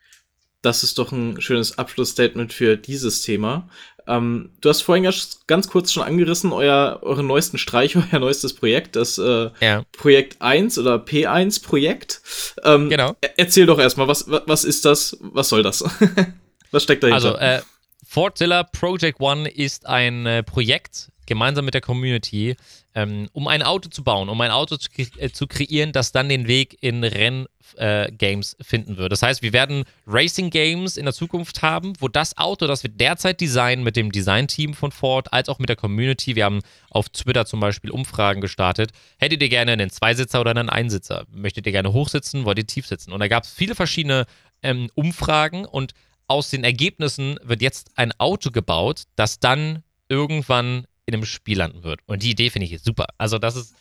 [0.63, 3.69] Das ist doch ein schönes Abschlussstatement für dieses Thema.
[4.09, 5.13] Ähm, du hast vorhin ja
[5.47, 9.85] ganz kurz schon angerissen, euer, euren neuesten Streich, euer neuestes Projekt, das äh, ja.
[9.93, 12.21] Projekt 1 oder P1 Projekt.
[12.65, 13.17] Ähm, genau.
[13.37, 15.17] Erzähl doch erstmal, was, was ist das?
[15.21, 15.85] Was soll das?
[16.71, 17.39] was steckt dahinter?
[17.39, 17.63] Also, äh,
[18.07, 22.57] Fortzilla Project One ist ein äh, Projekt gemeinsam mit der Community,
[22.95, 24.89] ähm, um ein Auto zu bauen, um ein Auto zu,
[25.19, 29.11] äh, zu kreieren, das dann den Weg in Renngames äh, finden wird.
[29.11, 32.91] Das heißt, wir werden Racing Games in der Zukunft haben, wo das Auto, das wir
[32.91, 37.09] derzeit designen mit dem Designteam von Ford, als auch mit der Community, wir haben auf
[37.09, 41.27] Twitter zum Beispiel Umfragen gestartet, hättet ihr gerne einen Zweisitzer oder einen Einsitzer?
[41.33, 43.13] Möchtet ihr gerne hochsitzen, wollt ihr tief sitzen?
[43.13, 44.27] Und da gab es viele verschiedene
[44.63, 45.93] ähm, Umfragen und
[46.29, 51.85] aus den Ergebnissen wird jetzt ein Auto gebaut, das dann irgendwann in einem Spiel landen
[51.85, 52.01] wird.
[52.07, 53.07] Und die Idee finde ich super.
[53.19, 53.75] Also, das ist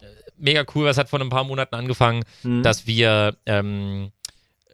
[0.00, 0.88] äh, mega cool.
[0.88, 2.62] Es hat vor ein paar Monaten angefangen, mhm.
[2.62, 4.10] dass wir ähm,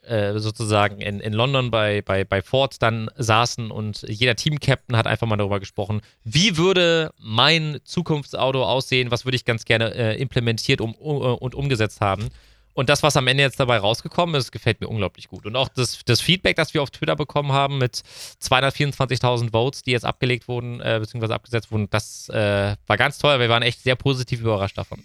[0.03, 5.07] äh, sozusagen in, in London bei, bei, bei Ford dann saßen und jeder Team-Captain hat
[5.07, 10.21] einfach mal darüber gesprochen, wie würde mein Zukunftsauto aussehen, was würde ich ganz gerne äh,
[10.21, 12.29] implementiert um, um, und umgesetzt haben.
[12.73, 15.45] Und das, was am Ende jetzt dabei rausgekommen ist, gefällt mir unglaublich gut.
[15.45, 18.03] Und auch das, das Feedback, das wir auf Twitter bekommen haben mit
[18.43, 23.39] 224.000 Votes, die jetzt abgelegt wurden, äh, beziehungsweise abgesetzt wurden, das äh, war ganz toll.
[23.41, 25.05] Wir waren echt sehr positiv überrascht davon.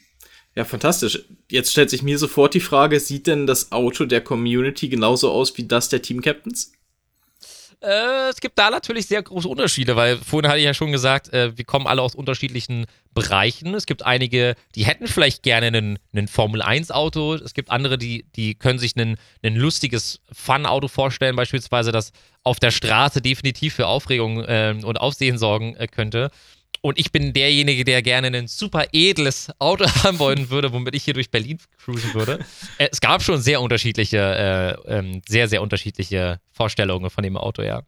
[0.56, 1.25] Ja, fantastisch.
[1.51, 5.58] Jetzt stellt sich mir sofort die Frage, sieht denn das Auto der Community genauso aus
[5.58, 6.71] wie das der Team Captains?
[7.82, 11.32] Äh, es gibt da natürlich sehr große Unterschiede, weil vorhin hatte ich ja schon gesagt,
[11.34, 13.74] äh, wir kommen alle aus unterschiedlichen Bereichen.
[13.74, 17.36] Es gibt einige, die hätten vielleicht gerne einen, einen Formel-1-Auto.
[17.36, 22.12] Es gibt andere, die, die können sich ein lustiges Fun-Auto vorstellen, beispielsweise, das
[22.44, 26.32] auf der Straße definitiv für Aufregung äh, und Aufsehen sorgen äh, könnte.
[26.86, 31.04] Und ich bin derjenige, der gerne ein super edles Auto haben wollen würde, womit ich
[31.04, 32.38] hier durch Berlin cruisen würde.
[32.78, 34.17] Äh, es gab schon sehr unterschiedliche,
[34.88, 37.82] äh, ähm, sehr, sehr unterschiedliche Vorstellungen von dem Auto, ja.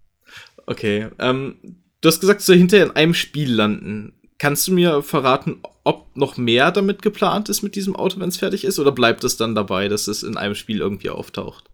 [0.65, 1.10] Okay.
[1.19, 1.57] Ähm,
[2.01, 4.13] du hast gesagt, du hinterher in einem Spiel landen.
[4.39, 8.38] Kannst du mir verraten, ob noch mehr damit geplant ist mit diesem Auto, wenn es
[8.38, 8.79] fertig ist?
[8.79, 11.65] Oder bleibt es dann dabei, dass es in einem Spiel irgendwie auftaucht?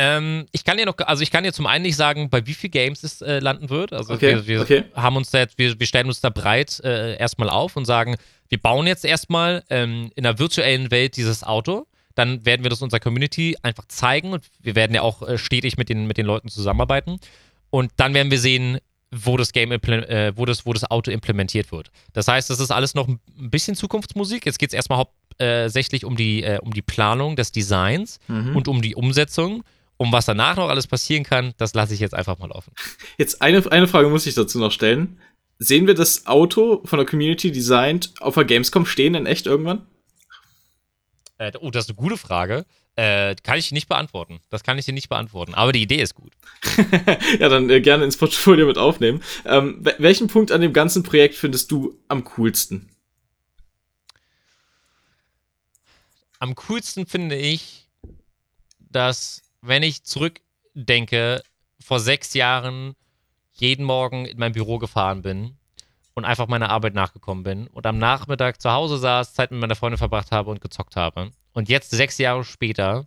[0.00, 2.54] Ähm, ich kann dir noch, also ich kann dir zum einen nicht sagen, bei wie
[2.54, 3.92] viel Games es äh, landen wird.
[3.92, 4.84] Also okay, wir, wir okay.
[4.94, 8.14] haben uns da jetzt, wir, wir stellen uns da breit äh, erstmal auf und sagen,
[8.48, 11.88] wir bauen jetzt erstmal ähm, in der virtuellen Welt dieses Auto.
[12.14, 15.76] Dann werden wir das unserer Community einfach zeigen und wir werden ja auch äh, stetig
[15.78, 17.18] mit den, mit den Leuten zusammenarbeiten.
[17.70, 18.78] Und dann werden wir sehen,
[19.10, 21.90] wo das Game äh, wo das, wo das Auto implementiert wird.
[22.12, 23.18] Das heißt, das ist alles noch ein
[23.50, 24.46] bisschen Zukunftsmusik.
[24.46, 28.54] Jetzt geht es erstmal hauptsächlich um die, äh, um die Planung des Designs mhm.
[28.54, 29.64] und um die Umsetzung.
[29.98, 32.72] Um was danach noch alles passieren kann, das lasse ich jetzt einfach mal offen.
[33.18, 35.20] Jetzt eine, eine Frage muss ich dazu noch stellen.
[35.58, 39.86] Sehen wir das Auto von der Community designt auf der Gamescom stehen in echt irgendwann?
[41.38, 42.64] Äh, oh, das ist eine gute Frage.
[42.94, 44.40] Äh, kann ich nicht beantworten.
[44.50, 45.54] Das kann ich dir nicht beantworten.
[45.54, 46.32] Aber die Idee ist gut.
[47.40, 49.22] ja, dann äh, gerne ins Portfolio mit aufnehmen.
[49.44, 52.88] Ähm, welchen Punkt an dem ganzen Projekt findest du am coolsten?
[56.38, 57.88] Am coolsten finde ich,
[58.78, 61.42] dass wenn ich zurückdenke,
[61.80, 62.94] vor sechs Jahren
[63.52, 65.56] jeden Morgen in mein Büro gefahren bin
[66.14, 69.76] und einfach meiner Arbeit nachgekommen bin und am Nachmittag zu Hause saß, Zeit mit meiner
[69.76, 71.30] Freundin verbracht habe und gezockt habe.
[71.52, 73.06] Und jetzt, sechs Jahre später,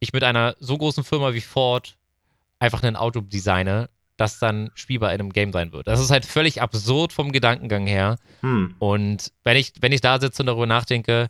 [0.00, 1.96] ich mit einer so großen Firma wie Ford
[2.58, 5.86] einfach ein Auto designe, das dann spielbar in einem Game sein wird.
[5.88, 8.16] Das ist halt völlig absurd vom Gedankengang her.
[8.40, 8.76] Hm.
[8.78, 11.28] Und wenn ich, wenn ich da sitze und darüber nachdenke,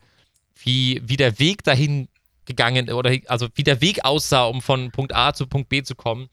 [0.57, 2.09] wie, wie der Weg dahin
[2.47, 5.95] gegangen oder also wie der Weg aussah, um von Punkt A zu Punkt B zu
[5.95, 6.29] kommen.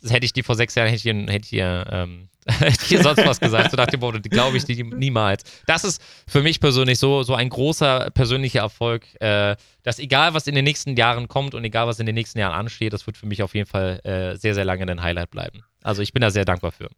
[0.00, 2.88] Das hätte ich dir vor sechs Jahren, hätte ich, hätte ich, dir, ähm, hätte ich
[2.88, 3.70] dir sonst was gesagt.
[3.70, 5.44] So nach dem Motto, glaube ich niemals.
[5.66, 10.48] Das ist für mich persönlich so, so ein großer persönlicher Erfolg, äh, dass egal was
[10.48, 13.16] in den nächsten Jahren kommt und egal was in den nächsten Jahren ansteht, das wird
[13.16, 15.62] für mich auf jeden Fall äh, sehr, sehr lange ein Highlight bleiben.
[15.82, 16.88] Also ich bin da sehr dankbar für.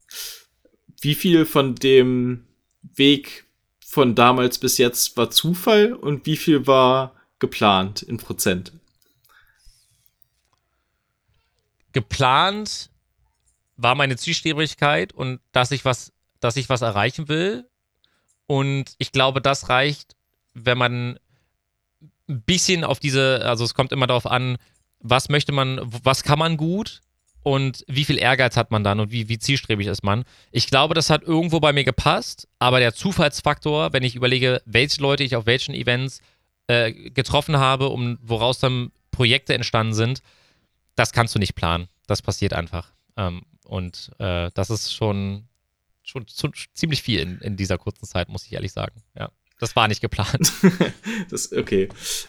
[1.00, 2.44] Wie viel von dem
[2.94, 3.44] Weg
[3.94, 8.72] von damals bis jetzt war Zufall und wie viel war geplant in Prozent?
[11.92, 12.90] Geplant
[13.76, 17.68] war meine Zielstrebigkeit und dass ich was, dass ich was erreichen will.
[18.46, 20.16] Und ich glaube, das reicht,
[20.52, 21.18] wenn man
[22.28, 24.58] ein bisschen auf diese, also es kommt immer darauf an,
[25.00, 27.00] was möchte man, was kann man gut
[27.42, 30.24] und wie viel Ehrgeiz hat man dann und wie, wie zielstrebig ist man.
[30.50, 35.00] Ich glaube, das hat irgendwo bei mir gepasst, aber der Zufallsfaktor, wenn ich überlege, welche
[35.00, 36.20] Leute ich auf welchen Events
[36.66, 40.22] äh, getroffen habe, um woraus dann Projekte entstanden sind,
[40.94, 41.88] das kannst du nicht planen.
[42.06, 42.92] Das passiert einfach.
[43.16, 45.44] Ähm, und äh, das ist schon,
[46.02, 49.02] schon, schon ziemlich viel in, in dieser kurzen Zeit, muss ich ehrlich sagen.
[49.18, 49.30] Ja.
[49.60, 50.52] Das war nicht geplant.
[51.30, 51.88] das, okay.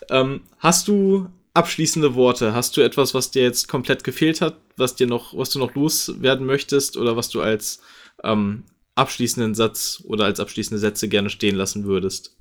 [0.09, 2.53] Ähm, hast du abschließende Worte?
[2.53, 5.73] Hast du etwas, was dir jetzt komplett gefehlt hat, was dir noch, was du noch
[5.73, 7.81] loswerden möchtest oder was du als
[8.23, 8.63] ähm,
[8.95, 12.35] abschließenden Satz oder als abschließende Sätze gerne stehen lassen würdest?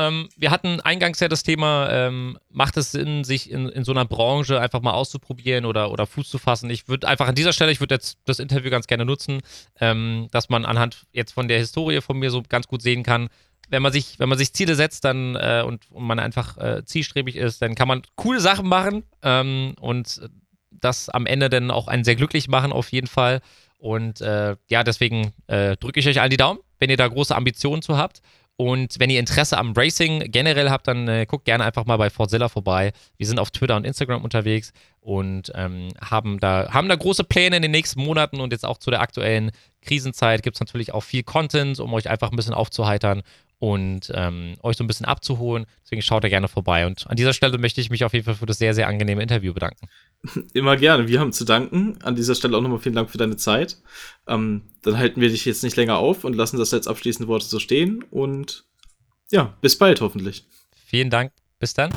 [0.00, 3.92] Ähm, wir hatten eingangs ja das Thema, ähm, macht es Sinn, sich in, in so
[3.92, 6.70] einer Branche einfach mal auszuprobieren oder, oder Fuß zu fassen?
[6.70, 9.40] Ich würde einfach an dieser Stelle, ich würde jetzt das Interview ganz gerne nutzen,
[9.78, 13.28] ähm, dass man anhand jetzt von der Historie von mir so ganz gut sehen kann,
[13.68, 16.84] wenn man sich, wenn man sich Ziele setzt dann äh, und, und, man einfach äh,
[16.84, 20.28] zielstrebig ist, dann kann man coole Sachen machen ähm, und
[20.70, 23.42] das am Ende dann auch einen sehr glücklich machen, auf jeden Fall.
[23.76, 27.34] Und äh, ja, deswegen äh, drücke ich euch allen die Daumen, wenn ihr da große
[27.34, 28.22] Ambitionen zu habt.
[28.56, 32.10] Und wenn ihr Interesse am Racing generell habt, dann äh, guckt gerne einfach mal bei
[32.10, 32.92] Fortzilla vorbei.
[33.16, 37.56] Wir sind auf Twitter und Instagram unterwegs und ähm, haben, da, haben da große Pläne
[37.56, 41.02] in den nächsten Monaten und jetzt auch zu der aktuellen Krisenzeit gibt es natürlich auch
[41.02, 43.22] viel Content, um euch einfach ein bisschen aufzuheitern
[43.60, 45.66] und ähm, euch so ein bisschen abzuholen.
[45.84, 46.86] Deswegen schaut da gerne vorbei.
[46.86, 49.22] Und an dieser Stelle möchte ich mich auf jeden Fall für das sehr, sehr angenehme
[49.22, 49.86] Interview bedanken.
[50.52, 51.08] Immer gerne.
[51.08, 51.98] Wir haben zu danken.
[52.02, 53.78] An dieser Stelle auch nochmal vielen Dank für deine Zeit.
[54.26, 57.46] Ähm, dann halten wir dich jetzt nicht länger auf und lassen das jetzt abschließende Worte
[57.46, 58.04] so stehen.
[58.10, 58.64] Und
[59.30, 60.46] ja, bis bald hoffentlich.
[60.86, 61.32] Vielen Dank.
[61.58, 61.92] Bis dann.